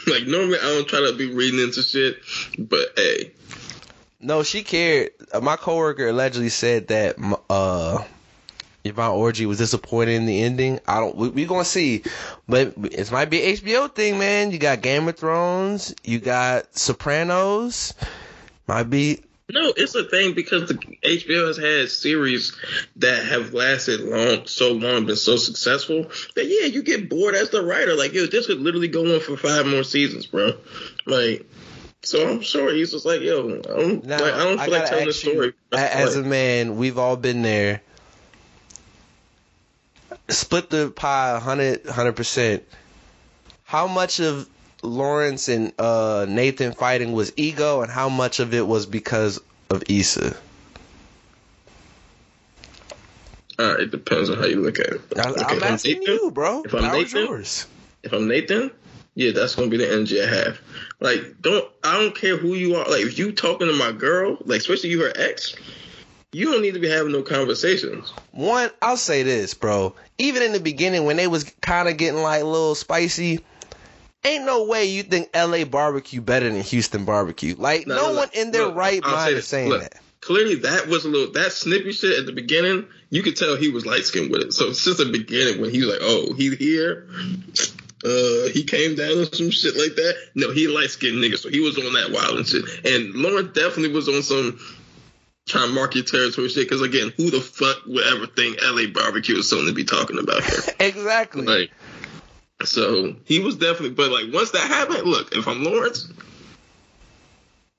[0.06, 2.20] Like normally I don't try to be reading into shit,
[2.58, 3.32] but hey,
[4.20, 5.10] No, she cared.
[5.32, 7.16] Uh, My coworker allegedly said that
[7.50, 8.02] uh
[8.84, 10.80] Yvonne Orji was disappointed in the ending.
[10.86, 11.16] I don't.
[11.16, 12.04] We, we gonna see,
[12.48, 14.52] but it might be HBO thing, man.
[14.52, 17.94] You got Game of Thrones, you got Sopranos.
[18.68, 19.22] Might be.
[19.50, 22.56] no, it's a thing because the HBO has had series
[22.96, 27.50] that have lasted long, so long, been so successful that yeah, you get bored as
[27.50, 27.94] the writer.
[27.94, 30.52] Like, yo, this could literally go on for five more seasons, bro.
[31.06, 31.44] Like.
[32.02, 34.86] So I'm sure he's just like, yo, I don't, Now, like, I don't feel like
[34.86, 35.52] telling the ask you, story.
[35.72, 37.82] as a man, we've all been there.
[40.28, 42.64] Split the pie 100 percent.
[43.64, 44.48] How much of
[44.82, 49.40] Lawrence and uh, Nathan fighting was ego, and how much of it was because
[49.70, 50.36] of Issa?
[53.58, 55.00] uh, it depends on how you look at it.
[55.18, 56.62] I, Okay, I'm asking Nathan- you, bro.
[56.64, 57.66] if I'm Nathan- yours.
[58.02, 58.70] If I'm Nathan,
[59.14, 60.60] yeah, that's gonna be the energy I have.
[61.00, 62.84] Like, don't I don't care who you are.
[62.88, 65.54] Like, if you talking to my girl, like especially you her ex,
[66.32, 68.12] you don't need to be having no conversations.
[68.32, 69.94] One, I'll say this, bro.
[70.18, 73.40] Even in the beginning, when they was kind of getting like a little spicy,
[74.24, 75.64] ain't no way you think L.A.
[75.64, 77.54] barbecue better than Houston barbecue.
[77.56, 80.00] Like, no, look, one in their look, right I'll mind is saying Look, that.
[80.20, 82.86] Clearly, that was a little that snippy shit at the beginning.
[83.10, 84.52] You could tell he was light skinned with it.
[84.52, 87.06] So since the beginning, when he was like, "Oh, he here,"
[88.04, 90.14] uh, he came down on some shit like that.
[90.34, 92.64] No, he light skinned nigga, so he was on that wild and shit.
[92.84, 94.58] And Lauren definitely was on some
[95.46, 96.68] trying to mark your territory shit.
[96.68, 100.18] Because again, who the fuck would ever think LA barbecue is something to be talking
[100.18, 100.60] about here?
[100.80, 101.46] Exactly.
[101.46, 101.70] Like,
[102.64, 106.10] so he was definitely, but like once that happened, look, if I'm Lawrence,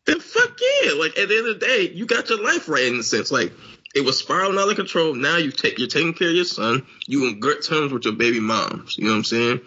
[0.05, 0.93] then fuck yeah.
[0.93, 3.31] Like at the end of the day, you got your life right in a sense.
[3.31, 3.53] Like
[3.97, 5.15] it was spiraling out of control.
[5.15, 6.85] Now you take you're taking care of your son.
[7.07, 8.95] You on good terms with your baby moms.
[8.97, 9.61] You know what I'm saying?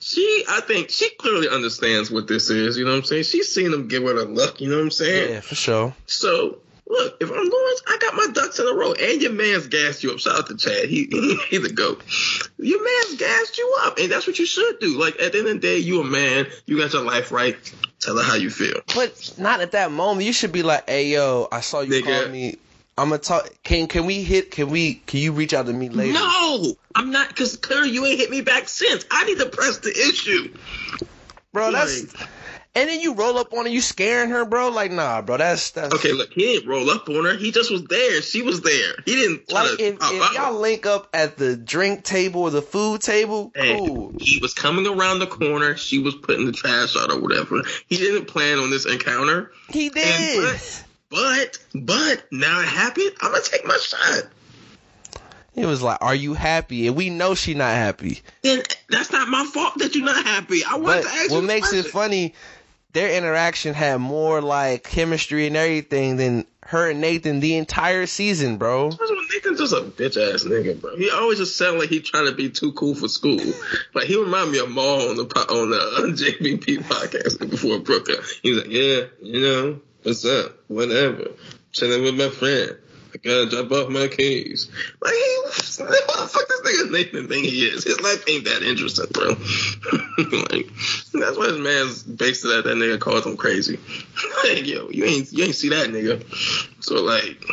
[0.00, 2.76] She, I think she clearly understands what this is.
[2.76, 3.22] You know what I'm saying?
[3.22, 4.60] She's seen him give her the look.
[4.60, 5.32] You know what I'm saying?
[5.32, 5.94] yeah, for sure.
[6.04, 9.66] So look, if I'm Lawrence, I got my ducks in a row, and your man's
[9.68, 10.18] gassed you up.
[10.18, 10.90] Shout out to Chad.
[10.90, 11.06] He
[11.48, 12.02] he's the goat.
[12.58, 15.00] Your man's gassed you up, and that's what you should do.
[15.00, 16.48] Like at the end of the day, you a man.
[16.66, 17.56] You got your life right.
[18.00, 18.80] Tell her how you feel.
[18.94, 20.26] But not at that moment.
[20.26, 22.20] You should be like, "Hey, yo, I saw you Nigga.
[22.24, 22.56] call me.
[22.96, 23.48] I'm gonna talk.
[23.64, 24.50] Can can we hit?
[24.50, 24.94] Can we?
[24.94, 26.12] Can you reach out to me later?
[26.12, 29.04] No, I'm not because clearly you ain't hit me back since.
[29.10, 30.54] I need to press the issue.
[31.52, 31.72] bro.
[31.72, 32.02] That's
[32.76, 33.70] and then you roll up on her.
[33.70, 34.68] You scaring her, bro.
[34.68, 35.36] Like, nah, bro.
[35.36, 37.36] That's that's Okay, look, he didn't roll up on her.
[37.36, 38.20] He just was there.
[38.22, 38.94] She was there.
[39.04, 39.84] He didn't Like to.
[39.84, 43.76] if, pop if y'all link up at the drink table or the food table, Hey,
[43.78, 44.12] cool.
[44.18, 45.76] He was coming around the corner.
[45.76, 47.62] She was putting the trash out or whatever.
[47.88, 49.52] He didn't plan on this encounter.
[49.70, 50.40] He And did.
[50.42, 50.84] but,
[51.14, 53.12] but, but now it happened.
[53.20, 54.24] I'm gonna take my shot.
[55.54, 58.22] It was like, "Are you happy?" And we know she not happy.
[58.42, 60.64] Then that's not my fault that you're not happy.
[60.64, 61.36] I wanted to ask you.
[61.36, 62.34] what makes it funny,
[62.94, 68.56] their interaction had more like chemistry and everything than her and Nathan the entire season,
[68.56, 68.90] bro.
[69.32, 70.96] Nathan's just a bitch ass nigga, bro.
[70.96, 73.40] He always just sound like he trying to be too cool for school.
[73.94, 77.84] Like he remind me of Maul on the on the uh, JVP podcast before it
[77.84, 78.18] broke up.
[78.42, 81.30] He was like, yeah, you know, what's up, whatever,
[81.72, 82.76] chilling with my friend.
[83.14, 84.70] I gotta drop off my keys.
[85.00, 87.84] Like, he, what the fuck this nigga Nathan think he is?
[87.84, 89.28] His life ain't that interesting, bro.
[90.50, 90.66] like,
[91.12, 93.78] that's why his man's based it at that nigga calls him crazy.
[94.44, 96.24] like, yo, you ain't you ain't see that nigga.
[96.82, 97.44] So like,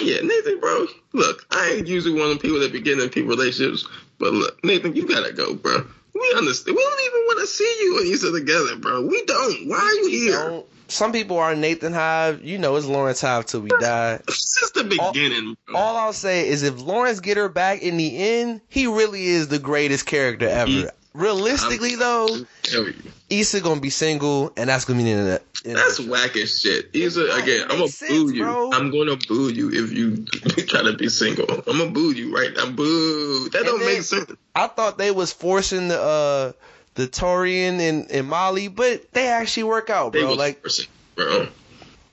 [0.00, 0.86] yeah, Nathan, bro.
[1.12, 3.86] Look, I ain't usually one of the people that be getting in people relationships,
[4.18, 5.86] but look, Nathan, you gotta go, bro.
[6.14, 6.76] We understand.
[6.76, 9.02] We don't even want to see you and Issa together, bro.
[9.02, 9.68] We don't.
[9.68, 10.62] Why are you here?
[10.92, 12.44] Some people are Nathan Hive.
[12.44, 14.20] You know, it's Lawrence Hive till we die.
[14.28, 15.76] Since the beginning, bro.
[15.76, 19.48] All I'll say is if Lawrence get her back in the end, he really is
[19.48, 20.70] the greatest character ever.
[20.70, 22.28] He- realistically though,
[22.62, 22.94] Tell you.
[23.28, 25.42] Issa gonna be single, and that's gonna be the end of that.
[25.64, 26.88] end of That's the whack as shit.
[26.94, 28.42] Issa, again, I'm gonna makes boo you.
[28.42, 28.72] bro.
[28.72, 30.24] I'm gonna boo you if you
[30.66, 31.50] try to be single.
[31.66, 32.70] I'm gonna boo you right now.
[32.70, 33.48] Boo.
[33.50, 34.30] That And don't then- make sense.
[34.54, 36.52] I thought they was forcing the uh
[36.94, 40.26] the Taurean and, and Molly, but they actually work out, bro.
[40.28, 41.48] was Like forcing, bro.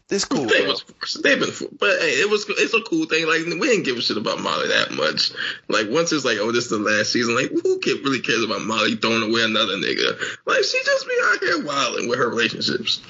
[0.09, 0.45] it's cool.
[0.45, 0.69] They bro.
[0.69, 1.21] was forcing.
[1.21, 2.45] They've been, for- but hey, it was.
[2.49, 3.27] It's a cool thing.
[3.27, 5.31] Like we didn't give a shit about Molly that much.
[5.67, 7.35] Like once it's like, oh, this is the last season.
[7.35, 10.17] Like who ca- really cares about Molly throwing away another nigga?
[10.45, 13.01] Like she just be out here wilding with her relationships.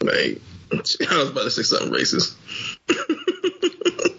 [0.00, 0.40] Like
[0.72, 2.34] I was about to say something racist.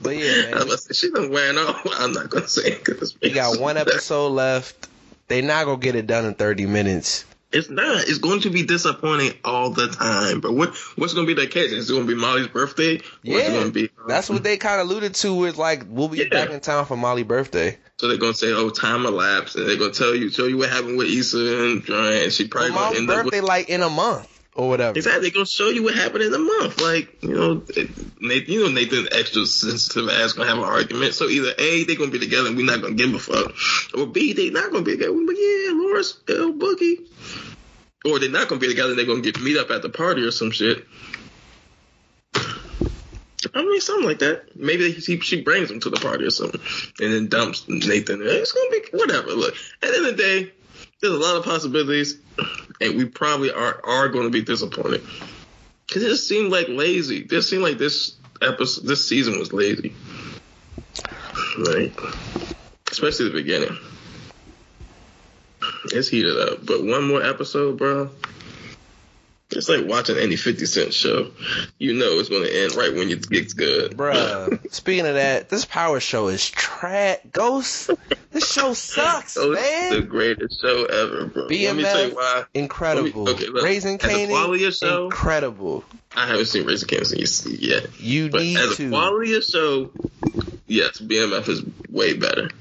[0.01, 1.85] But yeah, I was man, to say, she done wearing off.
[1.99, 4.87] I'm not gonna say it because we got one episode left.
[5.29, 7.25] They not gonna get it done in thirty minutes.
[7.51, 8.03] It's not.
[8.07, 10.39] It's going to be disappointing all the time.
[10.39, 11.71] But what what's going to be the case?
[11.71, 13.01] Is it going to be Molly's birthday?
[13.23, 16.29] Yeah, be, um, that's what they kind of alluded to with like we'll be Yeah.
[16.29, 17.77] back in town for Molly's birthday.
[17.97, 20.45] So they're going to say, oh, time elapsed, and they're going to tell you, show
[20.45, 23.33] you what happened with Issa and Dre, and she probably to end up with.
[23.33, 24.97] birthday like in a month or whatever.
[24.97, 26.81] Exactly, they're gonna show you what happened in a month.
[26.81, 27.63] Like you know,
[28.19, 31.13] Nathan, you know Nathan extra sensitive ass gonna have an argument.
[31.13, 33.53] So either a they're gonna be together and we're not gonna give a fuck,
[33.97, 35.13] or b they not gonna be together.
[35.13, 37.07] Like, yeah, Loris, L Boogie,
[38.03, 38.89] or they're not gonna be together.
[38.89, 40.85] and They're gonna get meet up at the party or some shit.
[43.55, 44.57] I mean, something like that.
[44.57, 46.59] Maybe he, she brings him to the party or something,
[46.99, 48.21] and then dumps Nathan.
[48.21, 49.31] It's gonna be whatever.
[49.31, 50.51] Look, at the end of the day,
[51.01, 52.17] there's a lot of possibilities,
[52.81, 55.05] and we probably are are going to be disappointed
[55.87, 57.27] because it just seemed like lazy.
[57.29, 59.95] It seemed like this episode, this season was lazy,
[61.57, 61.99] like
[62.91, 63.77] especially the beginning.
[65.91, 68.09] It's heated up, but one more episode, bro.
[69.51, 71.31] It's like watching any 50 Cent show.
[71.79, 73.97] You know it's going to end right when it gets good.
[73.97, 77.17] Bruh, speaking of that, this power show is trash.
[77.31, 77.89] Ghost,
[78.31, 81.41] this show sucks, Oh, it's the greatest show ever, bro.
[81.43, 82.43] Let me tell you BMF, why.
[82.53, 83.25] incredible.
[83.25, 85.83] Me- okay, look, Raising as a Kanan, quality of show- incredible.
[86.15, 87.99] I haven't seen Raising Kanan yet.
[87.99, 88.89] You But need as a to.
[88.91, 89.91] quality of show,
[90.67, 92.51] yes, BMF is way better.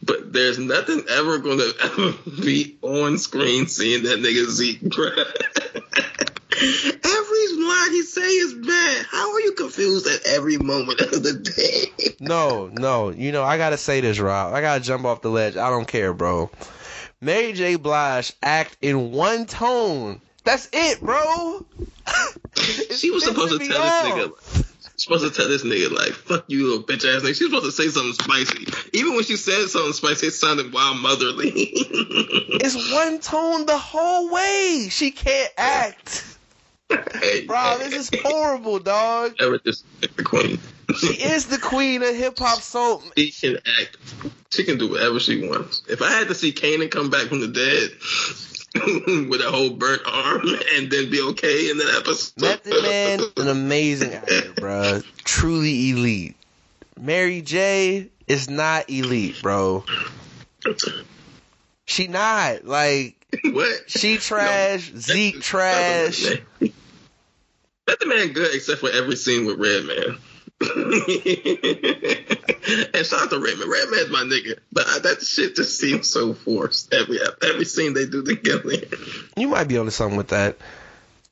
[0.00, 4.80] But there's nothing ever going to ever be on screen seeing that nigga Zeke.
[4.82, 6.32] bruh.
[6.56, 9.06] every line he say is bad.
[9.10, 11.92] How are you confused at every moment of the day?
[12.18, 13.10] No, no.
[13.10, 14.54] You know, I gotta say this, Rob.
[14.54, 15.56] I gotta jump off the ledge.
[15.56, 16.50] I don't care, bro.
[17.20, 17.76] Mary J.
[17.76, 20.20] Blige act in one tone.
[20.42, 21.64] That's it, bro.
[22.96, 24.04] she was supposed to tell off.
[24.04, 24.72] this nigga.
[24.98, 27.64] Supposed to tell this nigga like, "Fuck you, little bitch ass nigga." She was supposed
[27.66, 28.66] to say something spicy.
[28.94, 31.52] Even when she said something spicy, it sounded wild motherly.
[32.58, 34.88] It's one tone the whole way.
[34.90, 36.35] She can't act.
[36.90, 39.34] Hey, Bro, this is horrible, dog.
[39.40, 40.58] ever just the queen.
[40.98, 43.02] She is the queen of hip hop soul.
[43.16, 43.96] she can act.
[44.52, 45.82] She can do whatever she wants.
[45.88, 47.90] If I had to see Kanan come back from the dead
[49.28, 50.42] with a whole burnt arm
[50.74, 55.00] and then be okay in that episode, Method Man, an amazing actor, bro.
[55.24, 56.36] Truly elite.
[56.98, 59.84] Mary J is not elite, bro.
[61.84, 62.64] She not.
[62.64, 63.90] Like, what?
[63.90, 66.24] she trash, Zeke trash.
[67.86, 70.18] Let the man good except for every scene with Redman.
[70.60, 70.70] and
[73.06, 73.70] shout out to Redman.
[73.70, 76.92] Redman's my nigga, but I, that shit just seems so forced.
[76.94, 78.72] Every every scene they do together.
[79.36, 80.56] You might be onto something with that.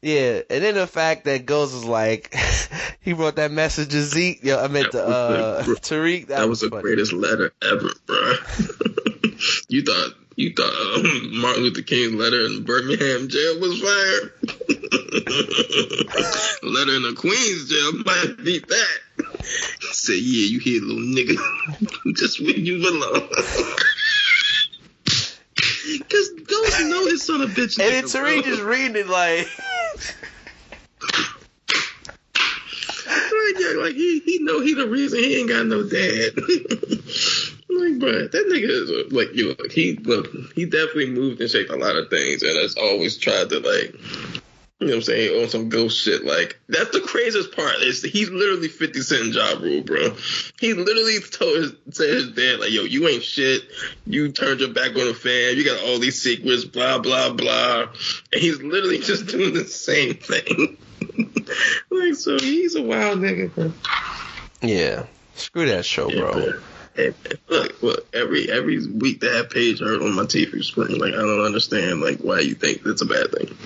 [0.05, 2.35] Yeah, and then the fact that Ghost was like,
[3.01, 4.45] he wrote that message to Zeke.
[4.45, 6.27] Yo, I meant to uh, Tariq.
[6.27, 6.83] That, That was the funny.
[6.83, 8.17] greatest letter ever, bro.
[9.69, 14.31] you thought you thought um, Martin Luther King's letter in Birmingham jail was fire.
[16.63, 18.99] letter in the Queen's jail might beat that.
[19.93, 23.27] Say, yeah, you hear, little nigga, just where you belong.
[26.11, 27.79] Cause Ghost know his son a bitch.
[27.79, 29.49] And then Tariq just reading it like,
[33.85, 36.37] Like, he he know he the reason he ain't got no dad.
[37.69, 39.49] like, bro, that nigga is a, like you.
[39.49, 43.19] Look, he look, he definitely moved and shaped a lot of things, and has always
[43.19, 43.95] tried to like.
[44.81, 45.43] You know what I'm saying?
[45.43, 46.25] On some ghost shit.
[46.25, 47.77] Like, that's the craziest part.
[47.83, 50.17] Is he's literally 50 Cent job rule, bro.
[50.59, 53.63] He literally told his, said his dad, like, yo, you ain't shit.
[54.05, 55.57] You turned your back on the fam.
[55.57, 57.83] You got all these secrets, blah, blah, blah.
[58.33, 60.77] And he's literally just doing the same thing.
[61.91, 63.73] like, so he's a wild nigga, bro.
[64.63, 66.53] yeah, screw that show, Yeah, bro.
[66.95, 67.13] Hey,
[67.49, 70.97] look, look, every every week that page hurt on my TV screen.
[70.99, 73.57] Like I don't understand like why you think it's a bad thing.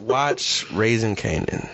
[0.00, 1.68] Watch Raising Kanan.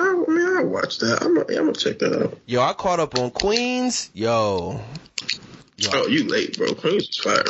[0.00, 1.22] I, I mean, I watched that.
[1.22, 2.38] I'm gonna, I'm gonna check that out.
[2.46, 4.10] Yo, I caught up on Queens.
[4.12, 4.80] Yo,
[5.76, 6.74] Yo, Oh, you late, bro.
[6.74, 7.44] Queens is fire.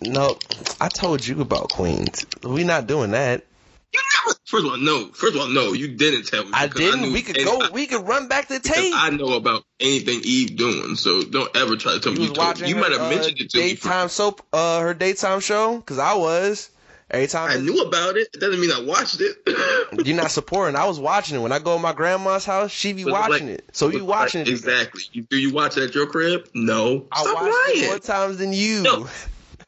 [0.00, 0.36] no,
[0.80, 2.26] I told you about Queens.
[2.42, 3.46] We not doing that.
[3.92, 4.38] You never.
[4.46, 5.06] First of all, no.
[5.08, 5.72] First of all, no.
[5.72, 6.50] You didn't tell me.
[6.54, 7.02] I didn't.
[7.02, 7.60] knew we could go.
[7.72, 8.92] We could run back the tape.
[8.96, 12.34] I know about anything Eve doing, so don't ever try to tell me You you
[12.34, 12.60] told.
[12.60, 13.68] You her, might have uh, mentioned it to me.
[13.70, 16.70] daytime soap, uh, her daytime show, because I was.
[17.10, 18.28] Every time I knew about it.
[18.32, 19.36] It doesn't mean I watched it.
[20.06, 20.76] you're not supporting.
[20.76, 22.70] I was watching it when I go to my grandma's house.
[22.70, 25.02] She be it watching like- it, so you watching like- it exactly.
[25.12, 26.48] You, do you watch it at your crib?
[26.54, 27.06] No.
[27.12, 28.82] I Stop watched it more times than you.
[28.82, 29.08] No.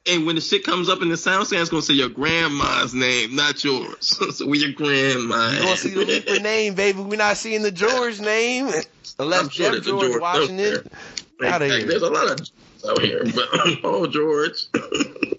[0.07, 2.93] And when the shit comes up in the sound stand, it's gonna say your grandma's
[2.93, 4.19] name, not yours.
[4.37, 5.51] so we your grandma.
[5.51, 7.01] You gonna see the name, baby?
[7.01, 8.69] We're not seeing the George name
[9.19, 10.93] unless sure Jeff George George watching out it.
[11.43, 11.87] Outta like, here.
[11.87, 12.51] There's a lot of
[12.87, 13.49] out here, but
[13.85, 14.67] oh George,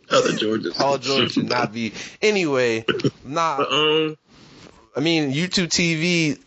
[0.10, 0.74] other Georges.
[0.74, 1.94] Paul George should not be.
[2.22, 2.86] Anyway,
[3.24, 3.58] nah.
[3.58, 4.18] But, um,
[4.96, 6.40] I mean, YouTube TV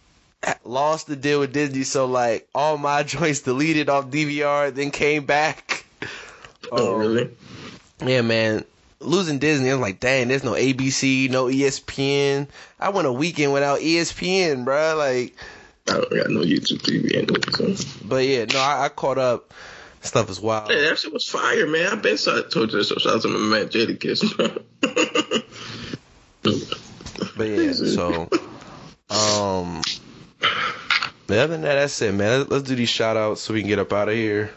[0.65, 5.25] lost the deal with Disney, so like all my joints deleted off DVR, then came
[5.25, 5.85] back.
[6.73, 7.31] oh Um, really?
[8.05, 8.65] Yeah, man.
[9.01, 12.49] Losing Disney, I was like, dang, there's no ABC, no ESPN.
[12.81, 14.97] I went a weekend without ESPN, bro.
[14.97, 15.37] Like,
[15.89, 17.75] I don't got no YouTube TV anyway.
[17.77, 17.89] So.
[18.05, 19.55] but yeah, no, I, I caught up.
[20.01, 20.71] Stuff is wild.
[20.71, 21.93] Hey, that shit was fire, man.
[21.93, 22.89] I've been so, I told you this.
[22.89, 24.63] So shout out to my man Jadakiss.
[27.37, 28.29] But yeah, so
[29.11, 29.81] um
[31.29, 32.41] other than that, that's it, man.
[32.41, 34.51] Let's, let's do these shout outs so we can get up out of here.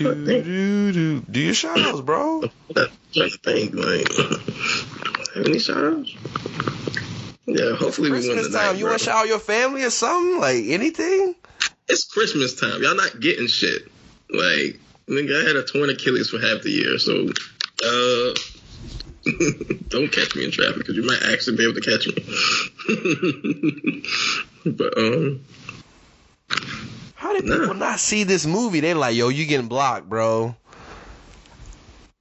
[0.00, 1.20] Do, do, do.
[1.20, 2.42] do your shout outs, bro.
[2.74, 4.10] To think, like,
[5.34, 6.14] have any shout outs?
[7.44, 8.64] Yeah, hopefully we win Christmas tonight.
[8.64, 8.76] time.
[8.76, 8.92] You bro.
[8.92, 10.40] want to shout out your family or something?
[10.40, 11.34] Like anything?
[11.88, 12.82] It's Christmas time.
[12.82, 13.82] Y'all not getting shit.
[14.30, 17.28] Like, nigga, I had a torn Achilles for half the year, so
[17.84, 18.34] uh
[19.88, 22.14] don't catch me in traffic because you might actually be able to catch me.
[24.72, 25.44] but um,
[27.20, 27.58] How did Nah.
[27.58, 28.80] people not see this movie?
[28.80, 30.56] They like, yo, you getting blocked, bro.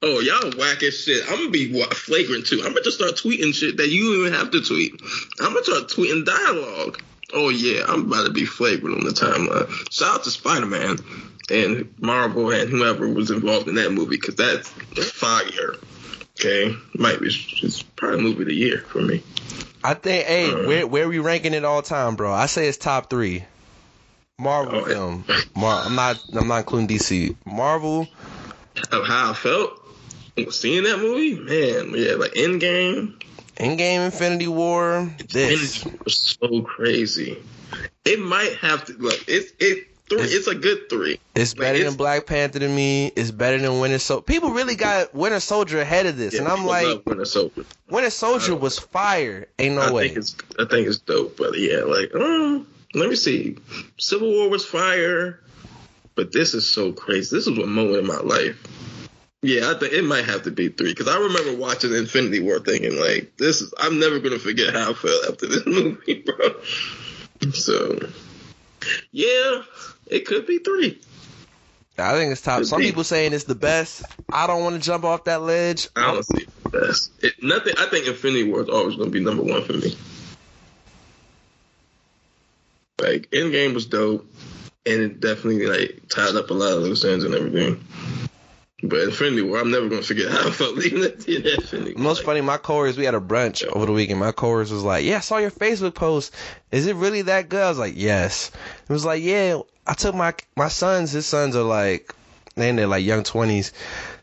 [0.01, 1.23] oh y'all whack as shit.
[1.29, 2.57] I'm gonna be flagrant too.
[2.63, 4.93] I'm gonna just start tweeting shit that you even have to tweet.
[5.39, 7.01] I'm gonna start tweeting dialogue.
[7.33, 9.69] Oh yeah, I'm about to be flagrant on the timeline.
[9.89, 10.97] Shout out to Spider Man
[11.49, 14.67] and Marvel and whoever was involved in that movie because that's
[15.11, 15.75] fire.
[16.39, 17.27] Okay, might be
[17.61, 19.23] it's probably movie of the year for me.
[19.81, 20.67] I think, hey, Uh.
[20.67, 22.33] where where we ranking it all time, bro?
[22.33, 23.45] I say it's top three.
[24.39, 25.25] Marvel Oh, film.
[25.55, 26.19] Mar- I'm not.
[26.33, 27.35] I'm not including DC.
[27.45, 28.07] Marvel.
[28.91, 29.73] Of how I felt
[30.51, 31.93] seeing that movie, man.
[31.95, 33.13] Yeah, like Endgame.
[33.57, 35.13] Endgame, Infinity War.
[35.31, 35.85] This.
[35.85, 37.37] It was so crazy.
[38.05, 40.19] It might have to like it's it three.
[40.19, 41.19] It's- It's a good three.
[41.35, 43.07] It's Like, better it's- than Black Panther to me.
[43.15, 44.23] It's better than Winter Soldier.
[44.23, 47.65] People really got Winter Soldier ahead of this, Yeah, and I'm like, love Winter Soldier.
[47.89, 49.47] Winter Soldier was fire.
[49.59, 50.07] Ain't no I way.
[50.07, 53.57] think it's I think it's dope, but yeah, like um, let me see.
[53.97, 55.39] Civil War was fire,
[56.15, 57.35] but this is so crazy.
[57.35, 58.61] This was a moment in my life.
[59.41, 62.59] Yeah, I think it might have to be three because I remember watching Infinity War
[62.59, 66.55] thinking like this is I'm never gonna forget how I felt after this movie, bro.
[67.53, 67.99] So
[69.11, 69.61] yeah,
[70.07, 70.99] it could be three.
[71.97, 72.59] I think it's top.
[72.59, 72.87] Could Some be.
[72.87, 74.03] people saying it's the best.
[74.31, 75.89] I don't want to jump off that ledge.
[75.95, 77.11] I don't Honestly, the best.
[77.23, 77.73] It, nothing.
[77.77, 79.97] I think Infinity War is always going to be number one for me.
[83.01, 84.29] Like Endgame was dope,
[84.85, 87.83] and it definitely like tied up a lot of loose ends and everything.
[88.81, 91.27] But Infinity War, I'm never to forget how I felt leaving that.
[91.27, 92.03] Infinity War.
[92.03, 94.19] Most funny, my coworkers, we had a brunch over the weekend.
[94.19, 96.33] My coworkers was like, "Yeah, I saw your Facebook post.
[96.71, 98.51] Is it really that good?" I was like, "Yes."
[98.87, 101.11] It was like, "Yeah." I took my my sons.
[101.11, 102.13] His sons are like,
[102.59, 103.73] they in their like young twenties,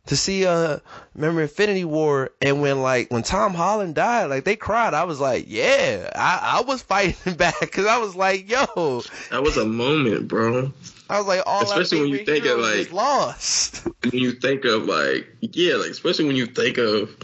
[0.07, 0.79] to see uh,
[1.15, 4.95] remember Infinity War, and when like when Tom Holland died, like they cried.
[4.95, 9.43] I was like, "Yeah," I I was fighting back because I was like, "Yo," That
[9.43, 10.73] was a moment, bro.
[11.09, 14.85] I was like, "All Especially when you think of, like- lost." When you think of
[14.85, 17.15] like, yeah, like especially when you think of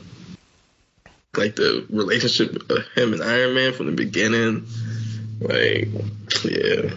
[1.37, 4.67] like the relationship of him and Iron Man from the beginning,
[5.41, 5.89] like,
[6.45, 6.91] yeah,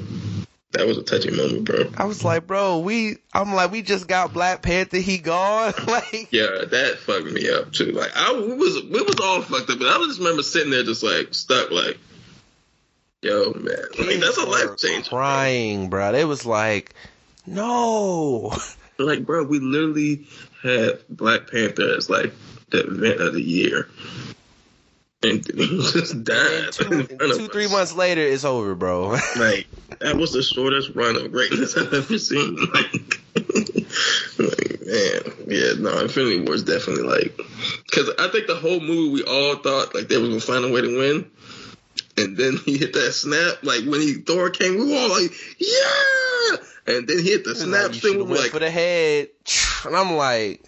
[0.78, 1.92] that was a touching moment, bro.
[1.98, 4.98] I was like, "Bro, we," I'm like, "We just got Black Panther.
[4.98, 6.28] He gone." like.
[6.32, 7.92] Yeah, that fucked me up too.
[7.92, 10.84] Like I we was we was all fucked up, but I just remember sitting there
[10.84, 11.98] just like stuck, like,
[13.22, 15.10] yo, man, like, that's a life change.
[15.10, 16.14] Crying, bro.
[16.14, 16.94] It was like,
[17.46, 18.54] no.
[18.98, 20.26] Like, bro, we literally
[20.64, 22.34] had Black Panther as like
[22.70, 23.90] the event of the year,
[25.26, 26.72] and just died.
[26.72, 29.18] two, in front of two, three months later, it's over, bro.
[29.36, 29.68] Like
[30.00, 32.58] that was the shortest run of greatness I've ever seen.
[32.74, 33.20] Like,
[34.40, 37.38] like man, yeah, no, Infinity War is definitely like
[37.86, 40.72] because I think the whole movie we all thought like they was gonna find a
[40.74, 41.32] way to win.
[42.18, 43.64] And then he hit that snap.
[43.64, 46.58] Like when he Thor came, we were all like, yeah.
[46.88, 48.18] And then he hit the snap thing.
[48.18, 49.30] We were like, for the head,
[49.86, 50.64] and I'm like,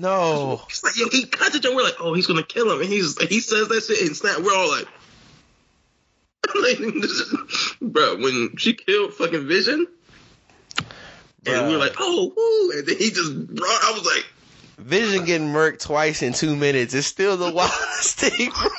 [0.00, 0.62] no.
[0.68, 2.88] He's like, yo, he cut it, and we're like, oh, he's gonna kill him, and
[2.88, 4.38] he's he says that shit and snap.
[4.40, 4.86] We're all like,
[6.54, 7.34] like, this is-
[7.80, 9.86] bro, when she killed fucking Vision,
[11.46, 13.84] and we were like, oh, woo, and then he just brought.
[13.84, 14.26] I was like,
[14.78, 18.70] Vision getting murked twice in two minutes is still the wildest thing, bro.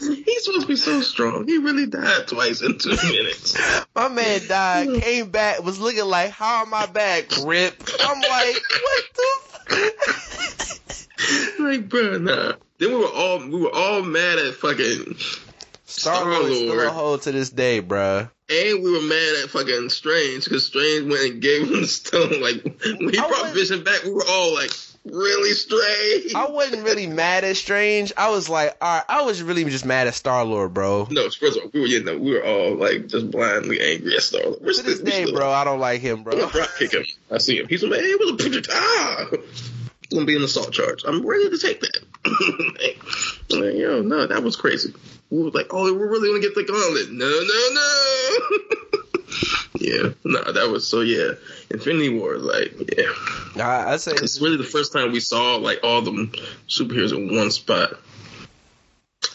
[0.00, 1.46] he's supposed to be so strong.
[1.48, 3.56] He really died twice in two minutes.
[3.94, 7.30] My man died, came back, was looking like, how am I back?
[7.44, 7.82] Rip.
[8.00, 9.47] I'm like, what the?
[11.58, 12.54] like, bro, nah.
[12.78, 15.16] Then we were all we were all mad at fucking,
[15.84, 18.30] Star Lord still a hoe to this day, bruh.
[18.48, 22.40] and we were mad at fucking Strange because Strange went and gave him the stone.
[22.40, 24.70] Like when he I brought was- Vision back, we were all like,
[25.12, 26.34] really Strange.
[26.34, 28.12] I wasn't really mad at Strange.
[28.16, 31.06] I was like, alright, I was really just mad at Star Lord, bro.
[31.10, 34.14] No, first of all, we were you know, we were all like just blindly angry
[34.16, 34.58] at Star Lord.
[34.58, 36.48] To this day, bro, I don't like him, I'm bro.
[36.48, 37.04] gonna kick him.
[37.30, 37.68] I see him.
[37.68, 38.72] He's like, hey, was a picture?
[38.72, 41.04] Ah, he's gonna be an assault charge.
[41.06, 42.04] I'm ready to take that.
[43.50, 44.94] like, yo, no, that was crazy.
[45.30, 47.10] We were like, oh, we're really gonna get the gauntlet.
[47.12, 48.98] No, no, no.
[49.78, 51.32] yeah, no, that was so yeah.
[51.70, 53.64] Infinity War, like, yeah.
[53.64, 56.12] I, I say It's really the first time we saw like all the
[56.68, 57.98] superheroes in one spot.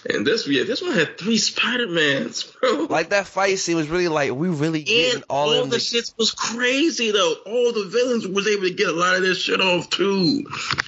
[0.09, 2.87] And this, yeah, this one had three Spider Mans, bro.
[2.89, 5.69] like that fight scene was really like we really getting And all, all, of them.
[5.69, 7.35] the to- shit was crazy though.
[7.45, 10.45] All the villains was able to get a lot of this shit off too.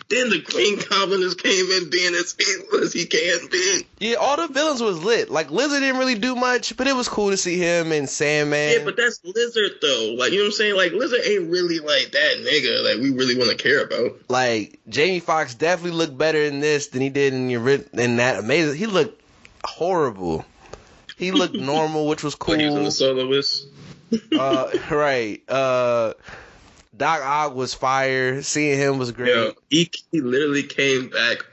[0.10, 3.86] Then the Green Goblin just came in being as evil as he can be.
[4.00, 5.30] Yeah, all the villains was lit.
[5.32, 8.80] Like Lizard didn't really do much, but it was cool to see him and Sandman.
[8.80, 10.16] Yeah, but that's Lizard though.
[10.18, 10.76] Like you know what I'm saying?
[10.76, 12.84] Like Lizard ain't really like that nigga.
[12.84, 14.20] Like we really want to care about.
[14.30, 18.40] like Jamie Foxx definitely looked better in this than he did in the in that
[18.40, 18.76] amazing.
[18.78, 19.05] He looked
[19.66, 20.46] horrible.
[21.18, 22.86] He looked normal, which was Like he was in cool.
[22.86, 23.68] the soloist.
[24.38, 25.42] Uh, right.
[25.50, 26.14] Uh,
[26.96, 28.42] Doc Ock was fire.
[28.42, 29.36] Seeing him was great.
[29.36, 31.46] Yeah, he, he literally came back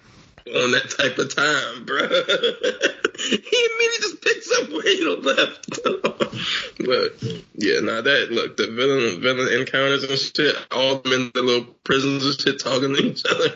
[0.47, 2.09] on that type of time, bro.
[3.19, 5.79] he immediately just picks up where he left.
[6.79, 7.23] but
[7.55, 11.65] yeah, nah, that look the villain villain encounters and shit, all them in the little
[11.85, 13.55] prisons and shit talking to each other.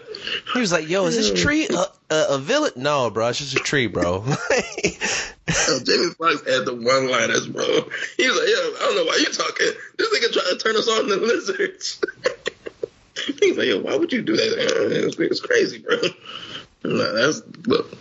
[0.52, 2.72] He was like, "Yo, is this tree a, a, a villain?
[2.76, 4.24] No, bro, it's just a tree, bro."
[5.68, 7.64] Yo, Jamie Foxx had the one liners, bro.
[8.16, 9.72] He was like, yo, I don't know why you talking.
[9.96, 12.00] This nigga trying to turn us on to lizards.
[13.40, 15.06] He's like, yo, why would you do that?
[15.06, 15.96] It's, it's crazy, bro.
[16.86, 17.92] Nah, that's look.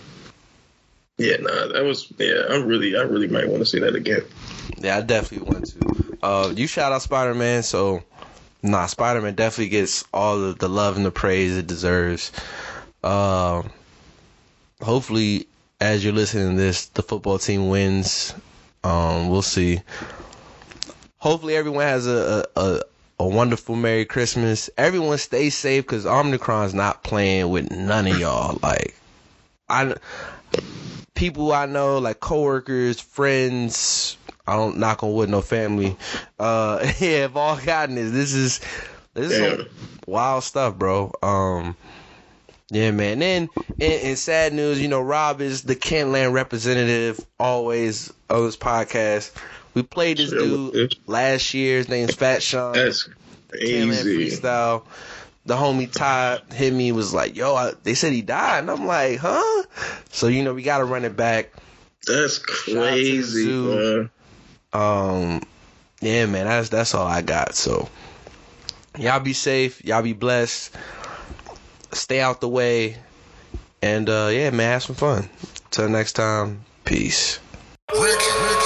[1.18, 2.44] Yeah, nah, that was yeah.
[2.50, 4.22] I really, I really might want to see that again.
[4.78, 6.18] Yeah, I definitely want to.
[6.22, 8.04] Uh, you shout out Spider Man, so
[8.62, 12.32] nah, Spider Man definitely gets all of the love and the praise it deserves.
[13.04, 13.70] Um,
[14.82, 15.48] hopefully,
[15.80, 18.34] as you're listening to this, the football team wins.
[18.84, 19.82] Um, we'll see.
[21.18, 22.82] Hopefully, everyone has a a, a,
[23.20, 24.70] a wonderful Merry Christmas.
[24.78, 28.60] Everyone stay safe because Omnicron's not playing with none of y'all.
[28.66, 28.96] Like,
[29.70, 29.96] I
[31.14, 34.18] people I know, like coworkers, friends.
[34.48, 35.98] I don't knock on wood, no family.
[36.38, 38.12] Uh, yeah, have all gotten this.
[38.12, 38.62] This is
[39.14, 39.66] this is
[40.06, 41.12] wild stuff, bro.
[41.24, 41.76] Um,
[42.70, 43.20] yeah, man.
[43.20, 48.58] Then in, in sad news, you know, Rob is the Kentland representative always on this
[48.58, 49.32] podcast.
[49.76, 51.78] We played this dude last year.
[51.78, 52.74] His name's Fat Sean.
[52.74, 53.10] That's
[53.52, 54.38] Kentland crazy.
[54.38, 54.86] freestyle.
[55.46, 58.88] The homie Todd hit me was like, "Yo, I, they said he died," and I'm
[58.88, 59.64] like, "Huh?"
[60.10, 61.52] So you know, we got to run it back.
[62.08, 64.10] That's out to the crazy, bro.
[64.74, 65.42] Um,
[66.02, 67.56] yeah, man, that's that's all I got.
[67.56, 67.90] So
[68.98, 70.76] y'all be safe, y'all be blessed,
[71.92, 72.98] stay out the way,
[73.82, 75.30] and uh, yeah, man, have some fun.
[75.70, 77.40] Till next time, peace.
[77.94, 78.65] Let